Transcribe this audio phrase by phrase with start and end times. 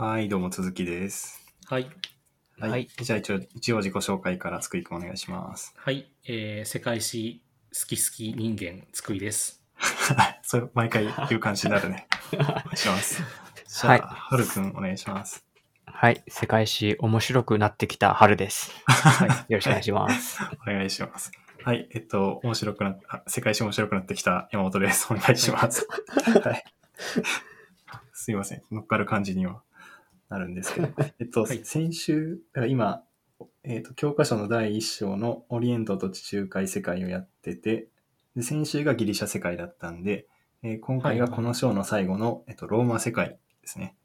[0.00, 1.44] はい、どうも続きです。
[1.66, 1.86] はい。
[2.58, 2.70] はい。
[2.70, 5.74] はいじゃあ一応、一応自己紹介からつくいくんお願いします。
[5.76, 6.10] はい。
[6.26, 7.42] えー、世界史
[7.78, 9.62] 好き好き人間、つくいです。
[10.40, 12.06] それ、毎回言う感じになるね。
[12.32, 13.22] お願いします。
[13.68, 15.44] じゃあ、はいはるくんお願いします。
[15.84, 16.24] はい。
[16.28, 18.72] 世界史面白くなってきた春です。
[18.86, 19.28] はい。
[19.52, 20.38] よろしくお願いします。
[20.62, 21.30] お願いします。
[21.62, 21.86] はい。
[21.92, 25.12] えっと、面白くなっあ世界史面白くなってきた山本です。
[25.12, 25.86] お願いします。
[26.42, 26.64] はい。
[28.14, 28.62] すいません。
[28.70, 29.62] 乗っかる感じには
[30.30, 30.88] なるんですけど。
[31.18, 33.04] えっと、はい先週、だから今、
[33.64, 37.88] えっと、教科書の第一章のオリエントと地中海世界をやってて、
[38.36, 40.26] で先週がギリシャ世界だったんで、
[40.62, 43.96] えー今回がこの章の最後の、えっと、ローマ世界ですね。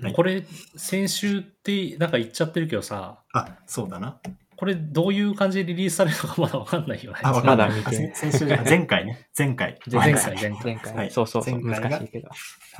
[0.00, 0.44] はいこれ、
[0.76, 4.20] 先週ってなんか言っちゃってるけどさ、あ、そうだな。
[4.56, 7.18] これどういう感じでリリースされるのかまだわかんないよね。
[7.22, 7.68] あ、わかんない。
[7.68, 9.28] まだ見てあ先先週じゃない前回ね。
[9.36, 9.78] 前回。
[9.90, 10.60] 前回、前回。
[10.64, 12.28] 前回、はいそうそうそう、前回が難しいけど。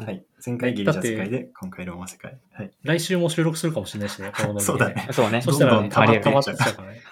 [0.05, 0.25] はい。
[0.45, 2.39] 前回ギリシャ世界で、今回ローマ世界。
[2.53, 2.71] はい。
[2.83, 5.09] 来週も収録するかもしれないしね、このノリでそうだね。
[5.13, 5.43] そうね。
[5.43, 7.03] そしたら、ね、どんどん溜まって溜まっちゃうからね。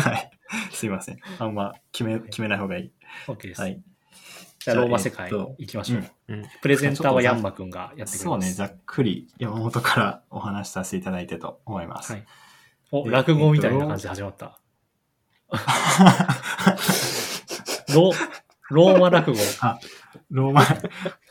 [0.00, 0.30] はい。
[0.72, 1.18] すいません。
[1.38, 2.92] あんま決め、決めない方がいい。
[3.26, 3.60] OK です。
[3.60, 3.80] はい。
[4.60, 6.04] じゃあ、ローマ世界行きましょう。
[6.28, 6.44] うん。
[6.60, 8.18] プレゼンターはヤンマくんがやってくれます。
[8.18, 12.12] そうね、ざっくり山本からお話しさせていただいてと思います。
[12.12, 12.26] はい。
[12.90, 14.58] お、え落語みたいな感じで始まった。
[17.94, 18.12] ロ
[18.70, 19.38] ローマ落語。
[20.30, 20.62] ローマ、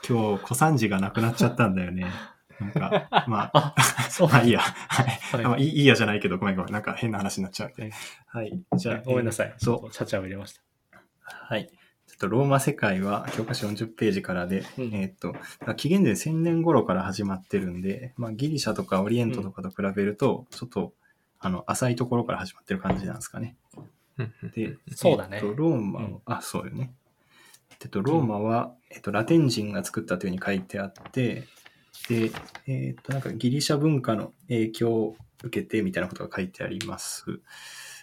[0.07, 2.07] 今日小三治がなくなっちゃったんだよね。
[2.59, 4.59] なんか、 まあ、あ、そうまあいいや。
[4.59, 5.05] はい。
[5.05, 6.73] はいまあいいやじゃないけど、ごめんごめん。
[6.73, 7.73] なんか変な話になっちゃう。
[7.79, 7.91] はい
[8.27, 8.59] はい。
[8.75, 9.47] じゃあ、ごめんなさい。
[9.47, 10.61] えーそうちょっとチャチャを入れました。
[11.21, 11.67] はい。
[11.67, 15.35] ちょっとローマ世界は教科書40ページからで、うんえーっと、
[15.75, 20.93] 紀元前1000年頃から始まってるんで、まあギリシャとかオリエントとかと比べると、ちょっと、
[21.39, 23.55] あの、浅いところから始まってる感じなんですかね。
[24.17, 26.91] うんで、そうだねえーっと、ローマ、うんあ、そうよね。
[27.81, 31.43] えっと、ローマは、えっと、ラテン人が作ったというふうに書いてあって、
[32.09, 32.31] で、
[32.65, 37.39] えっと、なんかギリシャ文化の影響を受けてみたいなことが書いてあります。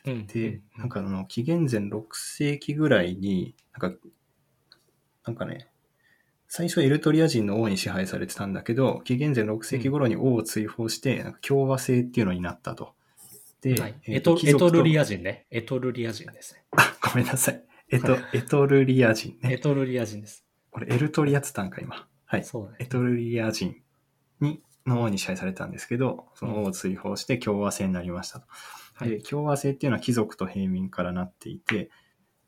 [0.06, 0.27] うん。
[0.27, 3.98] で、なんかあの、紀元前6世紀ぐらいに、なんか、
[5.27, 5.66] なんかね、
[6.46, 12.95] 最初はエルトリア人の王に支配されてたんだけど、紀元前6世紀頃に王を追放して、なんか共和制っていうのになったと。
[13.64, 15.02] で、はい、えエトエトルリア。
[15.02, 15.47] ア人ね。
[15.51, 16.64] エトルリア人ですね。
[17.02, 17.64] ごめんなさい。
[17.91, 19.55] えっと、エトルリア人ね。
[19.55, 20.45] エトルリア人です。
[20.73, 22.07] 俺、エルトリアって言ったんか、今。
[22.27, 22.45] はい。
[22.45, 22.77] そうだね。
[22.80, 23.77] エトルリア人
[24.41, 28.47] に、の王に支配されたんですけど、その王を追放して共和制になりましたと。
[29.07, 29.23] で、はい。
[29.23, 31.91] 共和制っていうのは貴族と平民からなっていて、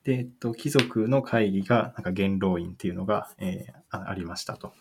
[0.05, 4.75] で、えっと、貴族の会議が、なんか元老院っていうのが、えーあありましたと。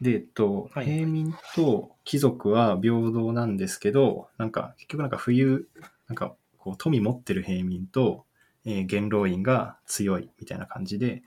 [0.00, 5.68] で、えっと、はい平民と貴族は平等なんですけど、なんか、結局なんか冬、
[6.08, 8.26] なんか、こう、富持ってる平民と、
[8.64, 11.22] えー元老院が強いみたいな感じで、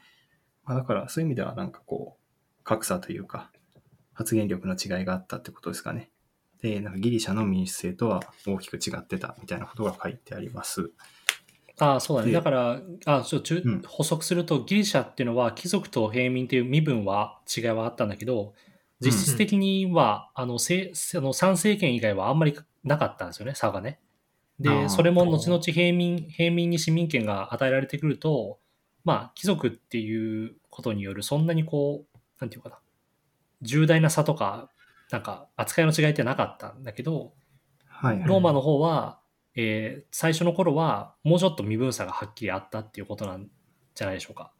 [0.66, 3.52] まあ、だからそういう意味ではなんかこう、格差というか、
[4.14, 6.10] 発言力の違いがあったってことですかね。
[6.62, 10.92] で、なんかギリシャの民主制とは大きく違ってたみたいなことが書いてあります。
[11.80, 12.32] ああ、そうだね。
[12.32, 18.54] でだから、あちょちゅうん補足すると、ギリシャっていうのは貴族と平民っていう身分は違いはあったんだけど、
[19.00, 24.00] 実質的には、あの、せその参政権以外はあんまりなかったんですよね、差がね。
[24.62, 28.60] あで、ーそれも後々平民、平民に市民権が与えられてくると、
[29.04, 32.80] まあ、貴族っていうことによる、そんなにこう、なんていうかな、
[33.62, 34.70] 重大な差とか、
[35.12, 37.34] なんか、扱いの違いってなかったんだけど、
[37.86, 38.28] はい、はい。
[38.28, 39.20] ローマの方は、
[39.58, 43.50] えー最初の頃はもうちょっと身分差がはっきりあったっていうことなん
[43.96, 44.54] じゃないでしょうか。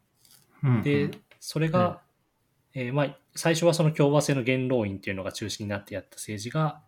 [0.62, 1.10] うんうんで、
[1.40, 2.02] それが、
[2.74, 6.82] えーまあ、最初はその共和制の元老院っていうのが中心になってやった政治が、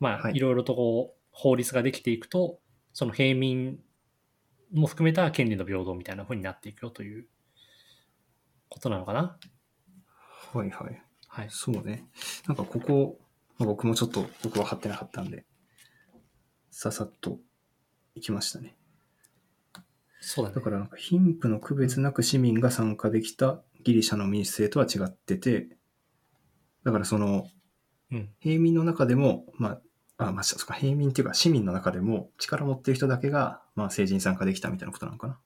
[0.00, 2.58] まあ、はいいろいろとこう、法律ができていくと、
[2.92, 3.78] その平民
[4.72, 7.26] も含めた権利の平等みたいな風になっていくよという
[8.68, 9.38] ことなのかな。
[10.52, 11.02] はいはい。
[11.28, 11.46] はい。
[11.50, 12.06] そうね。
[12.46, 13.18] なんかここ、
[13.58, 15.44] まあ僕もちょっと僕分かってなかったんで、
[16.76, 17.38] ささっと
[18.16, 18.76] 行きましたね。
[20.20, 20.60] そうだねだ。
[20.60, 25.68] からなんか貧富の区別なく市民が参加できたギリシャの民主制とは違ってて、
[26.82, 27.46] だからその
[28.10, 28.28] うん。
[28.40, 29.78] 平民の中でも、ま
[30.18, 35.38] あ、あ、まあ、そうか、平民っていうか市民の中でも力持ってる人だけが、まあ政治に参加できたみたいなことなのかな。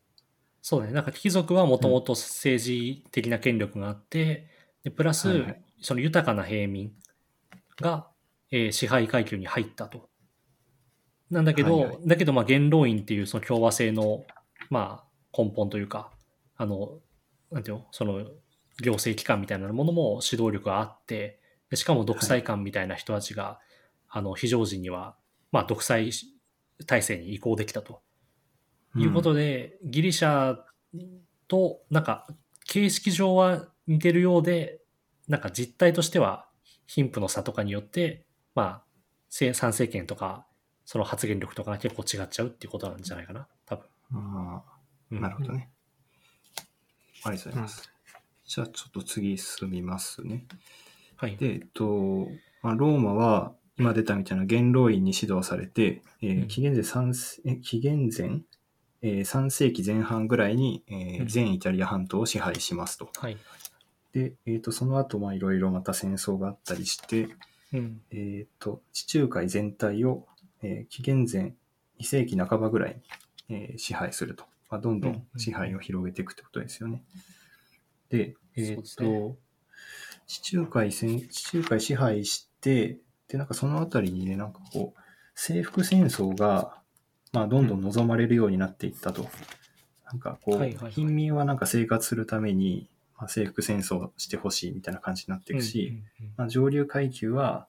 [0.63, 0.93] そうね。
[0.93, 4.49] なんか貴族はもともと政治的な権力があって、
[4.83, 6.93] でプラス、はいはいその豊かな平民
[7.81, 8.09] が、
[8.51, 10.09] えー支配階級に入ったと。
[11.31, 11.99] なんだけど、はいはい。
[12.07, 14.25] だけどまあ元老院っていうその共和制の
[14.71, 16.11] まあ根本というか、
[16.57, 16.99] あの、
[17.51, 18.25] なんていうの、その
[18.83, 21.41] 行政機関みたいなものも指導力があって、
[21.71, 23.61] でしかも独裁官みたいな人たちが、
[24.09, 25.17] あの非常時には、
[25.53, 26.11] まあ独裁
[26.87, 28.01] 体制に移行できたと。
[28.97, 30.57] いうことで、ギリシャ
[31.47, 32.27] と、なんか、
[32.67, 34.81] 形式上は似てるようで、
[35.29, 36.49] なんか実態としては、
[36.87, 38.85] 貧富の差とかによって、まあ、
[39.29, 40.47] せ参政権とか、
[40.91, 43.85] その発言力とかが結構違っちゃうっていうことなんじゃないかな、多分。
[44.15, 44.73] ああ、
[45.11, 45.69] うんなるほどね。
[47.25, 47.93] ありがとうございます。
[48.47, 50.47] じゃあちょっと次進みますね。
[51.17, 51.37] はい。
[51.37, 52.29] で、えっと、
[52.63, 58.41] まあ、ローマは今出たみたいな元老院に指導されて、えーうん紀元前3え紀元前、
[59.03, 63.11] えー3世紀前半ぐらいに、えーうん全イタリア半島を支配しますと。
[63.19, 63.37] はい。
[64.15, 67.29] で、えっとその後まあいろいろまた戦争があったりして、
[67.75, 68.01] うん。
[68.11, 70.27] えっと地中海全体を、
[70.63, 71.55] えー紀元前
[72.01, 73.01] 2世紀半ばぐらい
[73.49, 74.45] に、えー支配すると。
[74.71, 77.03] まあ、どんどん支配を広げていくってことですよね。
[78.11, 79.35] で、えっ、そうですと、ね
[80.27, 85.01] 地中海戦、地中海支配して、で、なんかそのあたりにね、なんかこう、
[85.35, 86.83] 征服戦争が、
[87.33, 89.27] まあ、どんどん望まれるようになっていったと。
[90.05, 97.67] なんかこう、はいはいはい貧民はなんか生活するために、まあ、征服戦争してほしいみたいな感じになっていくし、うんうんうんまあ、上流階級は、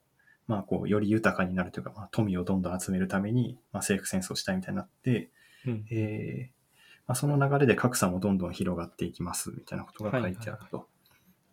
[0.50, 5.30] まあ、こう、より豊かになるというか、まあ、富をどんどん集めるために、まあ、征服戦争をしたいみたいになって、
[5.68, 6.60] うんえー
[7.08, 10.88] まあ、その流れで格差もどんどん広がっていきますみたいなことが書いてあると。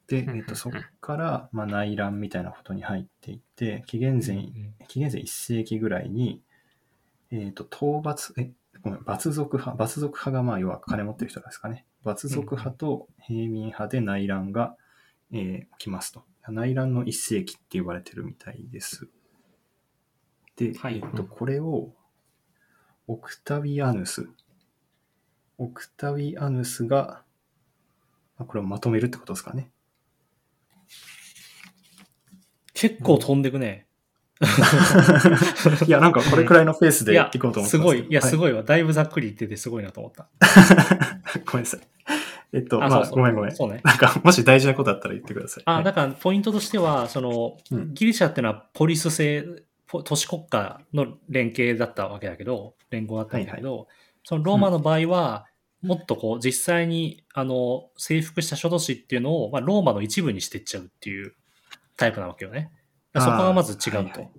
[0.07, 6.41] で、はいえっとそこから、まあ、内乱みたいなことに入っていって、紀元前、うん紀元前1世紀ぐらいに、
[7.31, 8.51] えっ、と、討伐、え、
[8.81, 11.85] ごめん、罰族派、罰族派がまあ、要は金持ってる人ですかね。
[12.03, 14.77] 罰族派と平民派で内乱が、
[15.33, 16.25] えー起きますと。
[16.53, 19.09] 内乱の1世紀って言われてるみたいです。
[20.57, 21.93] で、はいえっ、と、これを、
[23.07, 24.29] オクタビアヌス。
[25.59, 27.23] オクタビアヌスが、
[28.37, 29.71] まあこれをまとめるってことですかね。
[32.75, 33.87] 結構飛んでくね。
[35.87, 38.39] いや、なんかこれくらいのペースでいこうと思ってすごい、いや、すい。
[38.39, 38.63] ごいわ。
[38.63, 40.29] だいぶざっくり言っててすごいなと思った。
[41.47, 41.96] ごめんなさい。
[42.57, 43.55] えっと、あ、まあ、そうそうごめんごめん。
[43.55, 43.81] そうね。
[43.85, 45.63] なんか、もし大事なことあったら言ってください。
[45.67, 49.45] あ、はいだから、ポイントとしては、その、うんギリシャっていうのはポリス制、
[49.87, 53.89] ポ都市国家の連携だったわけだけど、連合だったんだけど、
[54.25, 55.47] そのローマの場合は、
[55.83, 61.35] もっとこう、実際に、あの、征服した諸都市っていうのを、まあ、ローマの一部にしてっちゃうっていう
[61.97, 62.71] タイプなわけよね。
[63.15, 64.31] そこがまず違うと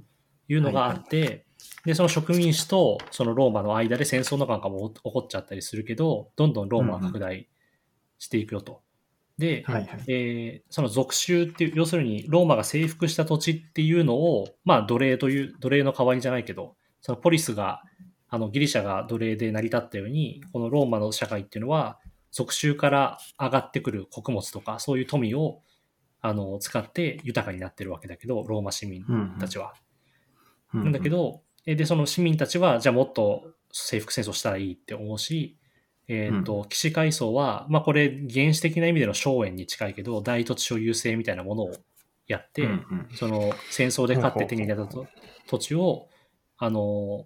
[0.50, 1.46] いうのがあって、
[1.86, 7.48] で、その植民地とそのローマの間で戦争なんかも起こっちゃったりするけど、どんどんローマは拡大
[8.20, 8.82] していくよと。
[9.38, 10.04] で、はいはい。
[10.08, 17.84] えーその属州っていう、要するにローマが征服した土地っていうのを、まあ奴隷という、奴隷の代わりじゃないけど、そのポリスが、
[18.30, 22.00] あのギリシャが奴隷で成り立ったように、このローマの社会っていうのは、
[22.32, 25.62] 属州から上がってくる穀物とか、そういう富を
[26.22, 29.06] あの使って豊かになってるわけだけど、ローマ市民
[29.40, 29.74] たちは。
[30.74, 35.58] うんなんだけ、ど、えーで、その市民たちは、じゃあもっと征服戦争したらいいって思うし、
[36.08, 41.72] えっ、と、騎士階層は、まあこれ原始的な意味での荘園に近いけど、大土地所有制みたいなものを
[42.28, 43.08] やって、うんうん。
[43.14, 45.08] その戦争で勝って手に入れたと
[45.48, 46.08] 土地を、
[46.58, 47.26] あの、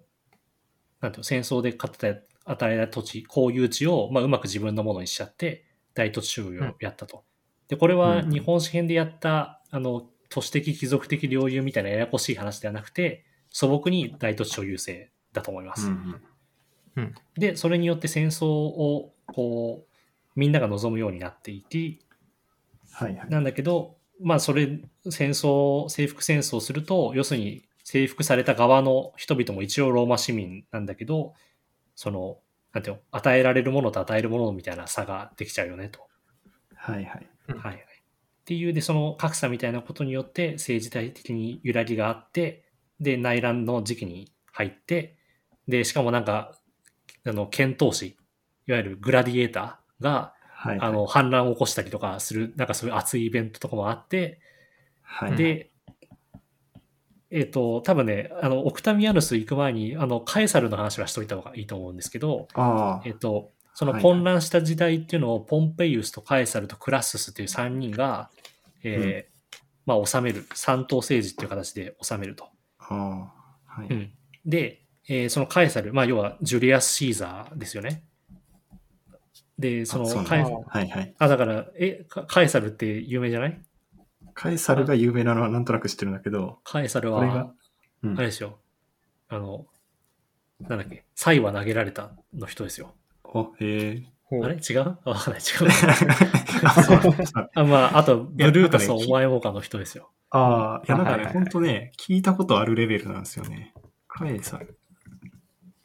[1.00, 5.64] なんていうの、戦争で勝って与えた土地、公有地を、まあうまく自分のものにしちゃって、
[5.94, 7.24] 大土地所有をやったと。
[7.68, 15.86] で、これはうん日本史編でやった、あの、都市的貴族的領有みたいなややこしい話ではなくて、素朴に大土地所有制だと思います。
[15.86, 16.20] うん
[17.36, 19.96] で、それによって戦争を、こう、
[20.36, 22.00] みんなが望むようになっていき、
[22.92, 23.30] はいはい。
[23.30, 24.80] なんだけど、まあ、それ、
[25.10, 31.34] 戦争、征服戦争をすると、要するに、征服された側の人々も一応ローマ市民なんだけど、
[31.96, 32.38] その、
[32.72, 36.06] なんていうの、与えられるものと与えるものみたいな差ができちゃうよね、と。
[36.74, 37.26] はいはい。
[37.48, 37.82] うんはいはい。
[37.82, 42.64] っていう、で、その格差みたいなことによって政治体的に揺らぎがあって、
[43.00, 45.16] で、内乱の時期に入って、
[45.68, 46.58] で、しかもなんか、
[47.24, 48.16] あの、剣闘士、
[48.66, 50.88] いわゆるグラディエーターが、はいはい。
[50.88, 54.40] あの、反乱を起こしたりとかする、なんかそういう熱いイベントとかもあって、
[55.02, 55.72] はい、で、
[57.30, 62.46] えっ、と、多分ね、あの、オクタミアヌス行く前に、あの、カエサルの話はしといた方がいいと思うんですけど、
[63.04, 68.30] えっ、と、そのはい混乱した時代っていうのを、ポンペイウスとカエサルとクラッススっていう3人が、
[68.84, 69.32] えー
[69.86, 72.48] まあ、治める、三党政治っていう形で治めると。
[73.66, 73.86] はい。
[73.92, 74.12] うん。
[74.44, 78.04] で、えーそのカエサル、まあ、要はジュリアス・シーザーですよね。
[79.58, 81.14] で、そのカエだはいはい。
[81.18, 83.60] あ、だから、え、カカエサルって有名じゃない？
[84.34, 87.54] カエサルが有名なのはなんとなく知ってるんだけど、カエサルこれがは、、
[88.02, 88.58] うんあれですよ。
[89.28, 89.66] あの、
[90.60, 92.94] なんだっけ、サイは投げられたの人ですよ。
[93.24, 94.02] お、へえ。
[94.42, 94.54] あれ？
[94.56, 94.80] 違う？
[94.80, 95.68] あ わかんない、違う。
[97.54, 100.10] あまあ、あと、ブルータスお前もかの人ですよ。
[100.30, 103.74] ああ、いやなんかね、ほんとね、聞いたことあるレベルなんですよね。
[104.08, 104.78] カエサル。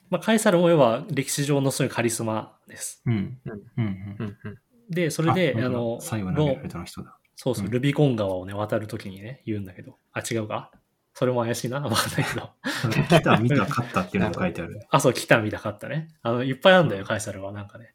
[0.09, 3.01] まあ、カエサルも要は歴史上のそういうカリスマです。
[3.05, 3.39] うん。
[3.45, 3.83] うんう
[4.23, 4.57] んうん。
[4.89, 7.17] で、それで、あの、最後投げられロたの人だ。
[7.35, 10.71] そうそう、うんルビコン川をね、渡るときにね、言うんだけど、あ、違うか？
[11.13, 11.81] それも怪しいな？
[11.81, 12.51] わかんないけど。
[13.09, 14.79] 来た、見た、勝ったっていうのが書いてある。
[14.89, 16.09] あ、そう、来た見たかったね。
[16.21, 17.51] あの、いっぱいあるんだよ、カエサルは。
[17.51, 17.93] なんかね。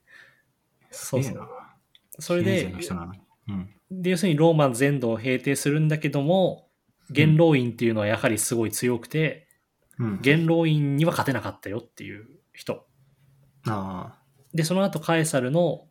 [0.91, 1.49] そうそう。
[2.19, 2.73] それで。
[3.91, 6.69] で、要するにローマ全土を平定するんだけども、
[7.11, 9.52] 元老院っていうのはやはりすごい強くて、うん。
[9.99, 12.87] 元老院には勝てなかったよっていう人。
[13.67, 14.19] あ
[14.55, 15.87] で、その後カエサルの、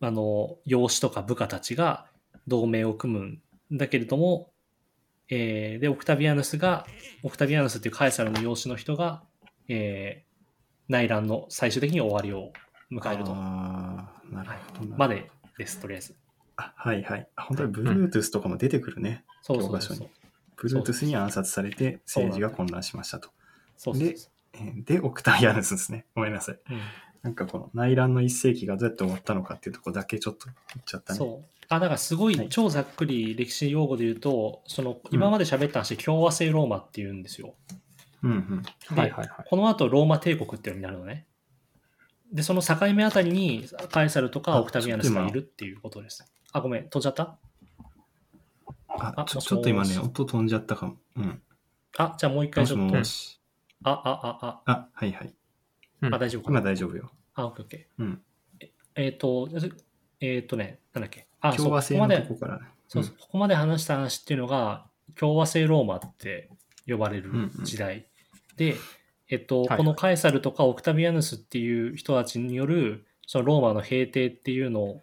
[0.00, 2.06] あの、養子とか部下たちが
[2.46, 3.42] 同盟を組むん
[3.72, 4.52] だけれども、
[5.28, 6.86] えーで、オクタビアヌスが、
[7.22, 9.22] オクタビアヌスっていうカエサルの養子の人が、
[9.68, 10.32] えー
[10.88, 12.94] 内乱の最終的に終わりをあ。
[12.94, 13.32] 迎えると。
[13.32, 14.96] ああ、なるはいほどな。
[14.98, 16.16] までです、とりあえず。
[16.56, 17.28] あはいはい。
[17.36, 19.24] あ本当に Bluetooth とかも出てくるね。
[19.40, 20.66] そうそう教科書にそう。
[20.82, 23.30] Bluetooth に暗殺されて政治が混乱しましたと。
[23.82, 24.30] そうそうそう。
[24.54, 26.06] えーで、オクタビアヌスですね。
[26.14, 26.58] ごめんなさい。
[26.70, 26.80] うん
[27.22, 31.18] なんかこの内乱の一世紀がどうやって終わったのかっていうところだけちょっと言っちゃったね。
[31.20, 31.64] そう。
[31.68, 37.54] あ、だからすごはいい超ざっくり歴史用語で言うと、その今まで喋った話、共和制ローマっていうんですよ。
[38.24, 38.62] うんうん。
[38.62, 39.46] ではいはいはい。
[39.48, 41.28] この後ローマ帝国っていうのになるのね。
[42.32, 46.28] で、その境目あたりにカエサルとかあオクタビアヌスがいるっていうことです。
[46.50, 47.38] あ、ごめん、飛んじゃった？
[48.88, 50.96] あちょちょっと今ね、もし音飛んじゃったかも。
[51.16, 51.40] うん。
[51.98, 52.96] あ、じゃあもう一もし回ちょっと。
[52.96, 53.38] もし。
[53.84, 55.34] あ、あ、あ、あ、はいはい。
[56.02, 56.66] うんあ、あ、大丈夫か今な。
[56.66, 57.10] 大丈夫よ。
[57.34, 58.02] あ、オッケーオッケー。
[58.02, 58.22] うん。
[58.94, 59.48] えっ、と、
[60.20, 61.26] えっ、とね、なんだっけ？
[61.40, 62.66] あ、共和制のここまでとこからね。
[62.88, 64.86] そうそうここまで話した話っていうのが、
[65.16, 66.50] 共和制ローマって
[66.86, 67.30] 呼ばれる
[67.62, 68.06] 時代。
[68.56, 68.76] で、
[69.28, 75.00] えっと、はいこのカエサルとかオクタビアヌスっていう人たちによる、そのローマの平定っていうの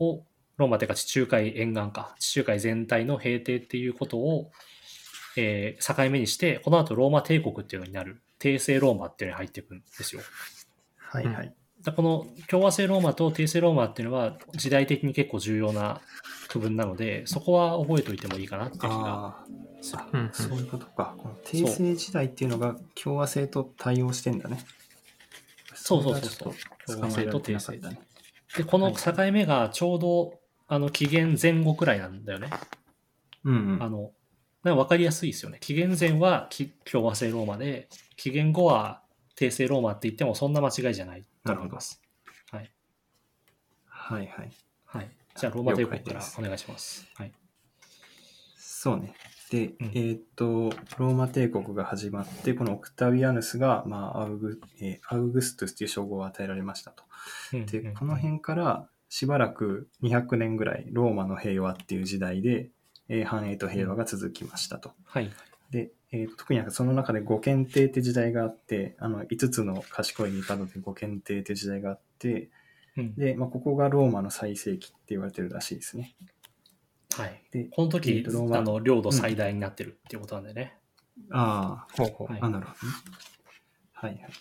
[0.00, 0.24] を、
[0.56, 4.50] ローマっていうか地中海沿岸か、地中海全体の平定っていうことを、
[5.36, 10.22] えー境目にして、この後ローマ帝国っていうのになる、帝政ローマっていうのに入っていくんですよ。
[10.96, 11.54] はいはい。
[11.82, 16.00] だこの共和制ローマと帝政ローマっていうのは時代的に結構重要な
[16.48, 19.44] 区分なので、そこは覚えておいてもいいかなっていう気があ
[19.80, 20.02] する。
[20.02, 21.14] あ、うんうんそういうことか。
[21.18, 24.64] この帝政時代っていうのが共和制と対応してんだね。
[25.74, 26.54] そうそうそう
[26.86, 28.00] そうれがちょっと捕まえられてなかったね。
[28.56, 32.50] で、この境目がちょうど、あの、紀元前後くらいなんだよね。
[33.44, 33.82] うんうん。
[33.82, 34.12] あの、
[34.64, 35.58] なんか分かりやすいですよね。
[35.60, 39.02] 紀元前はき共和制ローマで、紀元後は
[39.34, 42.00] 帝政ローマって言ってもそんな間違いじゃないと思います。
[42.50, 42.70] はい。
[43.86, 44.52] はいはい。
[44.84, 45.10] はい。
[45.36, 47.08] じゃあ、ローマ帝国からお願いします。
[47.14, 47.32] はい。
[48.56, 49.14] そうね。
[49.50, 57.04] で、うんえーっと、ローマ帝国が始まって、このオクタビアヌスが、まあ、アウグ、えーアウグストゥスという称号を与えられましたと。
[57.52, 62.70] で、うんうんこの辺からしばらく200年ぐらいローマの平和っていう時代で、
[63.12, 64.92] えー繁栄と平和が続きましたと。
[65.04, 65.30] はい。
[65.70, 72.48] で、えー特にその中で五検定って時代があって、あの5つの賢い帝で五検定って時代があって、
[72.96, 76.14] うんで、まあ、ここがローマの最盛期って言われてるらしいですね。
[77.14, 77.42] はい。
[77.50, 80.74] で、この時、えーとローマあの、領土最大になってるっていうことなんでね。
[81.30, 82.94] あほうほうはいあ、あ、なるほどね。
[83.92, 84.32] はいはい。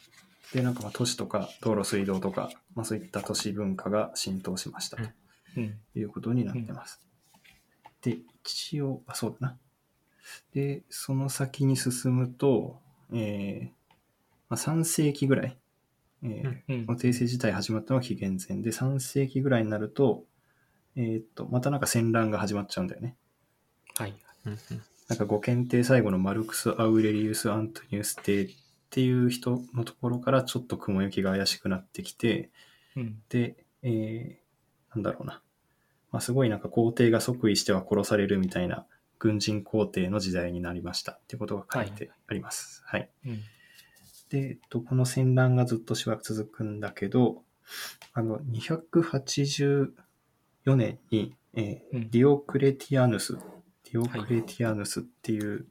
[0.53, 5.03] で、なんかまあ都市とか道路水道とか、まあ、そういった都市文化が浸透しましたと
[5.57, 5.79] うん。
[5.95, 6.99] いうことになってます。
[8.01, 9.58] で、一応、あ、そうだな。
[10.53, 12.79] で、その先に進むと、
[13.13, 13.93] えー
[14.50, 15.58] まあ、3世紀ぐらい、
[16.24, 20.25] えーうんこの帝政自体始まったのは紀元前で、3世紀ぐらいになると、
[20.96, 23.15] えーっと、またなんか戦乱が始まっちゃうんだよね。
[23.96, 24.15] はい。
[24.46, 24.60] うんうん
[25.12, 28.50] なんかご検定最後のマルクス・アウレリウス・アントニウス帝っ
[28.91, 32.50] ていう人のところからちょっと雲行きが怪しくなってきて、
[32.96, 33.22] うん。
[33.27, 35.41] で、えー、なんだろうな。
[36.11, 38.85] まあ、すごいなんか皇帝が即位しては殺されるみたいな
[39.19, 42.81] 軍人皇帝の時代になりましたっていうことが書いてあります。
[42.85, 43.09] はい。
[43.25, 43.39] うん。
[44.29, 47.43] で、えっと、この戦乱がずっとしばらく続くんだけど、
[48.13, 49.91] あの、284
[50.75, 53.37] 年に、えーうんディオクレティアヌス、
[53.91, 55.65] ディオクレティアヌスっていう、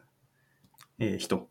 [0.99, 1.49] えー人。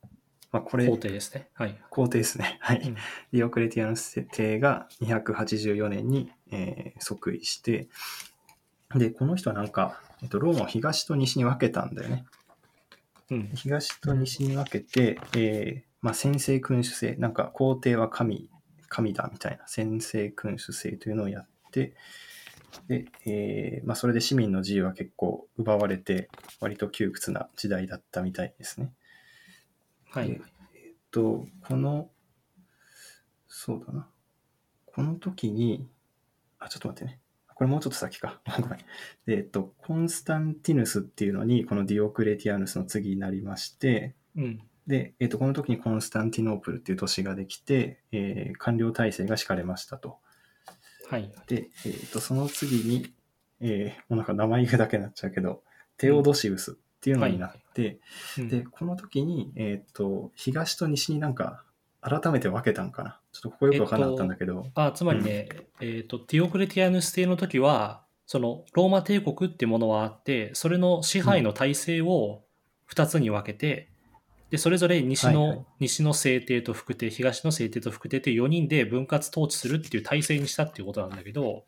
[0.51, 1.50] まあ、これ、皇帝ですね。
[1.53, 1.77] はい。
[1.89, 2.58] 皇帝ですね。
[2.62, 2.81] はい。
[2.81, 7.89] うんディオクレティアヌス帝が284年に、えー即位して、
[8.96, 12.25] で、この人はなんか、えっと、ローマを東と西に分けたんだよね。
[13.29, 13.51] うん。
[13.53, 18.50] 東と西に分けて、えーまあ、先制君主制、なんか皇帝は神、
[18.88, 21.93] 神だみたいな先制君主制というのをやって、
[22.88, 26.29] で、えーまあ、それで市民の自由は結構奪われて、
[26.60, 28.91] 割と窮屈な時代だったみたいですね。
[30.10, 30.31] はい。
[30.31, 30.39] えっ
[31.12, 32.10] と、この、
[33.48, 34.08] そうだな。
[34.88, 35.88] この時に、
[36.58, 37.19] あ、ちょっと待ってね。
[37.60, 38.42] これもうちょっと先か。
[38.62, 38.80] ごめん。
[39.25, 44.62] でえっと、コンスタンティヌスっていうのに、このディオクレティアヌスの次になりまして、うん。
[44.88, 50.20] で、えっと、この時にコンスタンティノープルっていう都市ができて、えー官僚体制が敷かれましたと。
[51.10, 51.32] はい。
[51.48, 53.13] で、えっと、その次に、
[53.60, 55.63] えーもうなんか名前言うだけになっちゃうけど、
[55.98, 58.00] テオドシウスっっていうのになって、
[58.38, 61.63] うんで、この時に、えっ、と、東と西になんか、
[62.01, 63.19] 改めて分けたんかな。
[63.32, 65.50] ちょっとここよく分からなかったんだけど、あつまりね、
[65.82, 72.44] えっ、と、ティオクレティアヌス帝の時は、そのローマ帝国っていうものはあって、それの支配の体制を
[72.92, 73.90] 2つに分けて、
[74.50, 81.64] で、それぞれ西の、はいはい西の政帝と副帝、東の政帝と副帝っていう4人で分割統治するっていう体制にしたっていうことなんだけど、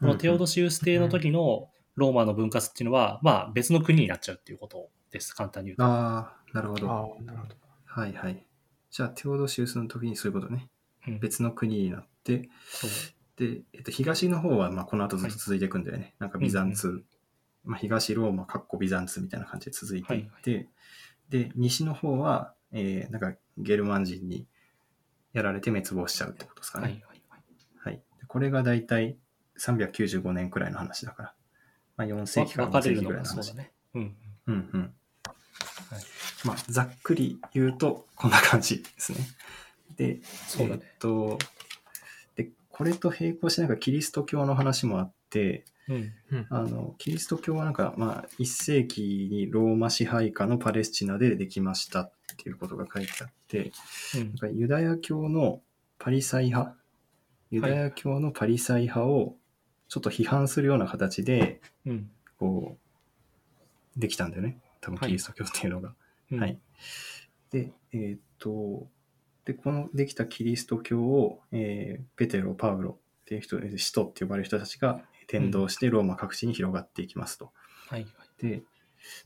[0.00, 5.84] このテオドシウス帝の時のローマの分割っていうのは、まあ別の国になっちゃうっていうことです、簡単に言うと。
[5.84, 6.90] ああ、なるほど。
[6.90, 7.54] ああ、なるほど。
[7.86, 8.44] はいはい。
[8.90, 10.68] じゃあ、テオドシウスの時にそういうことね。
[11.08, 12.90] うん別の国になって、そう
[13.36, 16.14] で、えっと、東の方は、まあ、この後ずっと続いていくんだよね。
[16.18, 17.04] なんかビザンツ、うん
[17.64, 20.68] まあ、東ローマ、かっこビザンツみたいな感じで続いていって、
[21.30, 24.46] で、西の方は、えー、なんかゲルマン人に
[25.32, 26.84] やられて滅亡しちゃうってことですかね。
[26.84, 27.42] はいはいはい。
[27.78, 27.94] はい。
[28.20, 29.16] でこれが大体
[29.58, 31.34] 395年くらいの話だから、
[31.96, 33.36] まあ、4世紀から5世紀分かれるのぐらいの話。
[33.36, 33.72] がそうだね。
[33.94, 34.16] うん。
[34.46, 34.80] うんうん。
[34.80, 34.92] はい
[36.44, 39.18] まあ、ざっくり言うと、こんな感じですね。
[39.96, 41.38] で、そうだねえっと、
[42.36, 46.12] で、これと並行してなんかキリスト教の話もあって、うん。
[46.50, 53.72] あの、キリスト教はなんか、まあ、1世紀にローマ支配下のパレスチナでできましたっていうことが書いてあって、
[54.14, 55.60] うんなんかユダヤ教の
[55.98, 56.74] パリサイ派、
[57.50, 59.36] ユダヤ教のパリサイ派を
[59.88, 62.10] ちょっと批判するような形で、うん。
[62.38, 62.78] こ
[63.96, 64.58] う、できたんだよね。
[64.80, 65.94] 多分はいキリスト教っていうのが。
[66.32, 66.58] うんはい。
[67.50, 68.88] で、えーっと、
[69.44, 77.52] で、このできたキリスト教を、えーペテロ、パウロっていう人、えー使徒って呼ばれる人たちが伝道してローマ各地に広がっていきますと。
[77.88, 78.08] はいは
[78.38, 78.42] い。
[78.42, 78.62] で、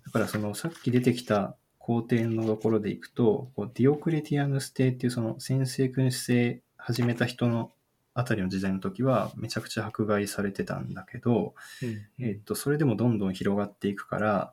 [0.04, 7.72] だからそのさっき出てきた皇帝のところでいくと、こうディオクレティアヌス帝っていうその先制君主制始めた人の
[8.14, 14.52] あたりの時代の時はめちゃくちゃ迫害されてたんだけど、うんえっと、それでもどんどん広がっていくから、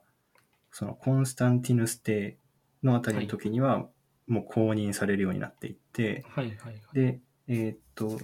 [0.70, 2.36] そのコンスタンティヌス帝
[2.82, 3.86] のあたりの時には
[4.26, 6.80] もう公認されるようになっていって、はいはいはい。
[6.94, 8.20] で、えーっと、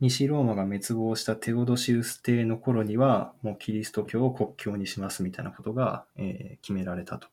[0.00, 7.28] 西ローマが滅亡したテオドシウス帝の頃には、もうキリスト教を国教にしますみたいなことが、えー決められたと。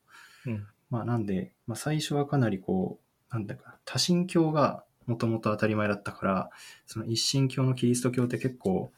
[0.46, 0.68] うん。
[0.90, 3.00] まあなんで、まあ最初はかなりこ
[3.32, 6.50] う、なんだか、多神教がもともと当たり前だったから、
[6.86, 8.92] その一神教のキリスト教って結構、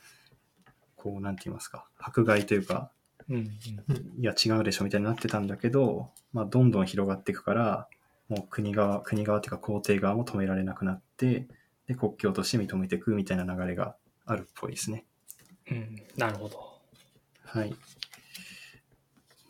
[0.95, 2.91] こう、なんて言いますか、迫害というか、
[3.29, 3.43] うんうん。
[3.43, 7.87] いや違うでしょみたいになってたんだけど、まあ、どんどん広がっていくから、
[8.29, 11.47] もう国側、国側っていうか皇帝側も止められなくなって、
[11.87, 15.05] で、国教として認めていくみたいな流れがあるっぽいですね。
[15.71, 15.95] うん。
[16.15, 16.79] なるほど。
[17.43, 17.73] はい。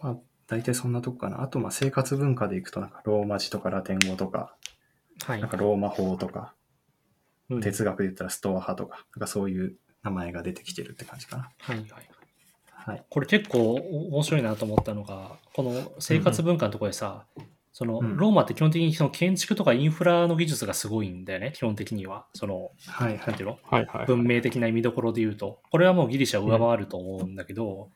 [0.02, 1.42] まあ、大体そんなとこかな。
[1.42, 4.56] あと、まあ、生活文化でいくと、なんか、ローマ字とかラテン語とか、
[5.26, 5.42] はい。
[5.42, 6.54] なんか、ローマ法とか、
[7.50, 11.50] うん哲学で言ったらストア派とか、なんかそういう名前が出てきてるって感じかな。
[11.58, 11.88] はいはい。
[12.68, 13.04] はい。
[13.10, 22.26] これ結構面白いなと思ったのが、この生活文化のところでさ、そのうんローマって基本的にその建築とかインフラの技術がすごいんだよね、基本的には。
[22.34, 23.60] その、はいはいなんていうの？
[23.64, 24.06] はいはい。
[24.06, 27.90] 文明的な見どころで言うと、これはもうギリシャを上回ると思うんだけど、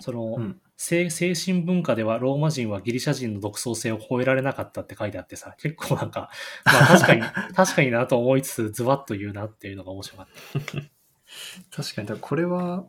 [0.00, 0.60] その、うん。
[0.82, 6.30] 精精神文化ではローマ人はギリシャ人の独創性を超えられなかったって書いてあってさ、結構なんか、
[6.64, 7.22] まあ 確かに、
[7.54, 10.26] 確かになと思いつつ、ズバッと言うなっていうのが面白かっ
[10.64, 10.80] た。
[11.82, 12.86] 確かに、だからこれは、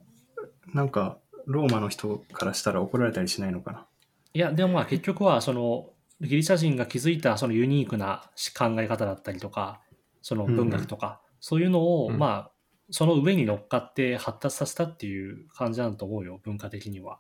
[0.74, 3.86] なんか、ローマの人からしたら怒られたりしないのかな？
[4.34, 5.90] いや、でもまあ結局は、その、
[6.22, 9.82] ギリシャ人が築いたそのユニークな考え方だったりとか、
[10.22, 12.52] その文学とか、そういうのを、うんまあ、
[12.92, 17.20] その上に乗っかって発達させたっていう感じなんだと思うよ、文化的には。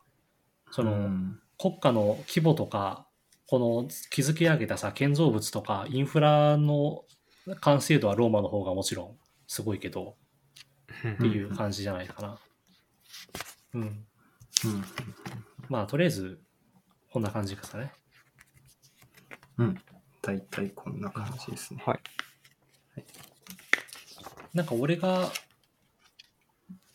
[0.71, 3.05] その、うん国家の規模とか、
[3.45, 7.03] この築き上げたさ、建造物とか、インフラの
[7.59, 10.15] 完成度はローマの方がもちろんすごいけど、
[11.07, 12.39] っていう感じじゃないかな。
[13.75, 13.81] うん。
[13.81, 14.05] うん
[15.69, 16.41] まあ、とりあえず、
[17.11, 17.93] こんな感じですかね。
[19.62, 19.82] うん。
[20.21, 21.84] 大体こんな感じですね。
[21.86, 22.00] はい。
[24.54, 25.32] なんか俺が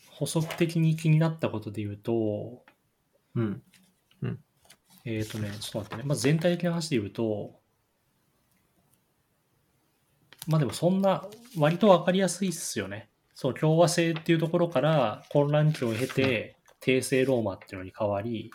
[0.09, 2.63] 補足的に気になったことで言うと、
[3.35, 3.61] うん。
[5.09, 6.03] えっ、とね、ちょっと待ってね。
[6.05, 7.61] まず全体的な話で言うと、
[10.47, 11.25] まあでもそんな、
[11.57, 13.09] 割とわかりやすいっすよね。
[13.33, 18.51] そう、共和制っていうところから混乱期を経て、帝政ローマっていうのに変わり、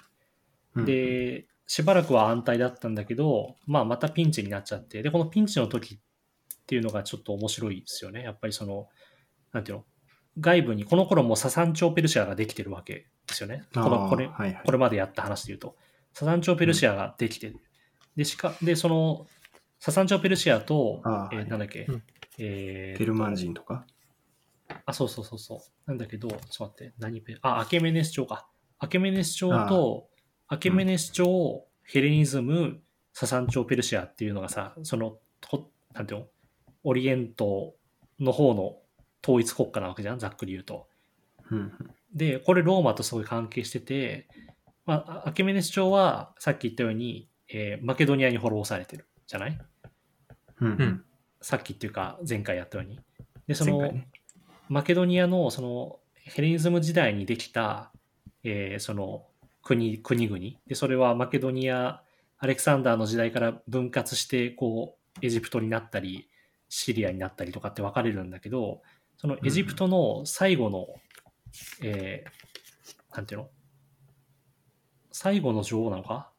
[0.75, 5.99] うん、で、しばらくは安泰だったんだけど、まあまたピンチになっちゃって、で、このピンチの時っ
[6.67, 8.23] ていうのがちょっと面白いですよね。
[8.23, 8.89] やっぱりその、
[9.55, 9.85] なんていうの、
[10.39, 13.65] 外部に、この頃もササンチョーペルシアができてるわけですよね。
[13.73, 15.75] このこれはいはいこれまでやった話で言うと。
[16.13, 17.57] ササンチョーペルシアができてる。
[18.17, 19.27] で、しか、で、その、
[19.81, 22.03] ササンチョーペルシアとあ、ーはいえーなんだっけ、うん
[22.39, 23.87] えーペルマン人とか？
[24.85, 25.59] あ、そうそうそうそう。
[25.87, 28.47] なんだけど、ちょっと待って、何ペあ、アケメネス朝か。
[28.79, 30.09] アケメネス朝と、
[30.53, 32.83] アケメネス朝、ヘレニズム、
[33.15, 36.27] ササン朝ペルシアっていうのがさ、その、となんていうの？
[36.85, 37.75] オリエント
[38.21, 38.77] の方の
[39.25, 40.89] 統一国家なわけじゃん、ざっくり言うと。
[41.51, 41.73] うん
[42.15, 44.29] で、これローマとすごい関係してて、
[44.85, 49.59] まあ、アケメネス朝はさっき言ったように、えーマケドニアに滅ぼされてるじゃない？
[50.61, 51.03] うん
[51.41, 53.01] さっきっていうか前回やったように。
[53.47, 54.07] で、その、ね。
[54.69, 57.91] マケドニアのそのヘレニズム時代にできた、
[58.45, 59.25] えーその
[59.63, 60.39] 国国々。
[60.67, 62.03] でそれはマケドニア
[62.39, 66.29] アレクサンダーの時代から分割してこうエジプトになったり
[66.69, 68.83] シリアになったりとかって分かれるんだけど
[69.17, 70.89] そのエジプトの最後の、
[71.83, 72.43] えー
[73.15, 73.51] なんていうの？
[75.13, 76.31] 最後の女王なのか？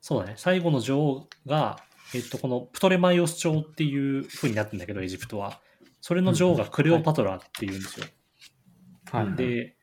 [0.00, 0.34] そうだね。
[0.36, 1.80] 最後の女王が、
[2.14, 5.60] えっと、このプトレマイオス朝っていう風になってるんだけどエジプトは。
[6.00, 8.06] それの女王がクレオパトラっていうんですよ。
[9.10, 9.24] はい。
[9.24, 9.76] うんで、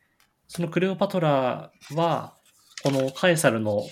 [0.46, 2.37] そのクレオパトラは、
[2.82, 3.84] このカエサルの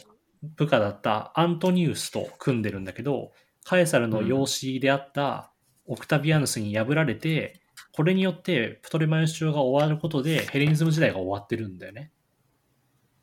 [0.56, 3.32] 部下だったアントニウスと組んでるんだけど、
[3.64, 5.52] カエサルの養子であった
[5.86, 7.60] オクタビアヌスに破られて、
[7.92, 12.12] これによってプトレマイオス朝が終わることでヘレニズム時代が終わってるんだよね。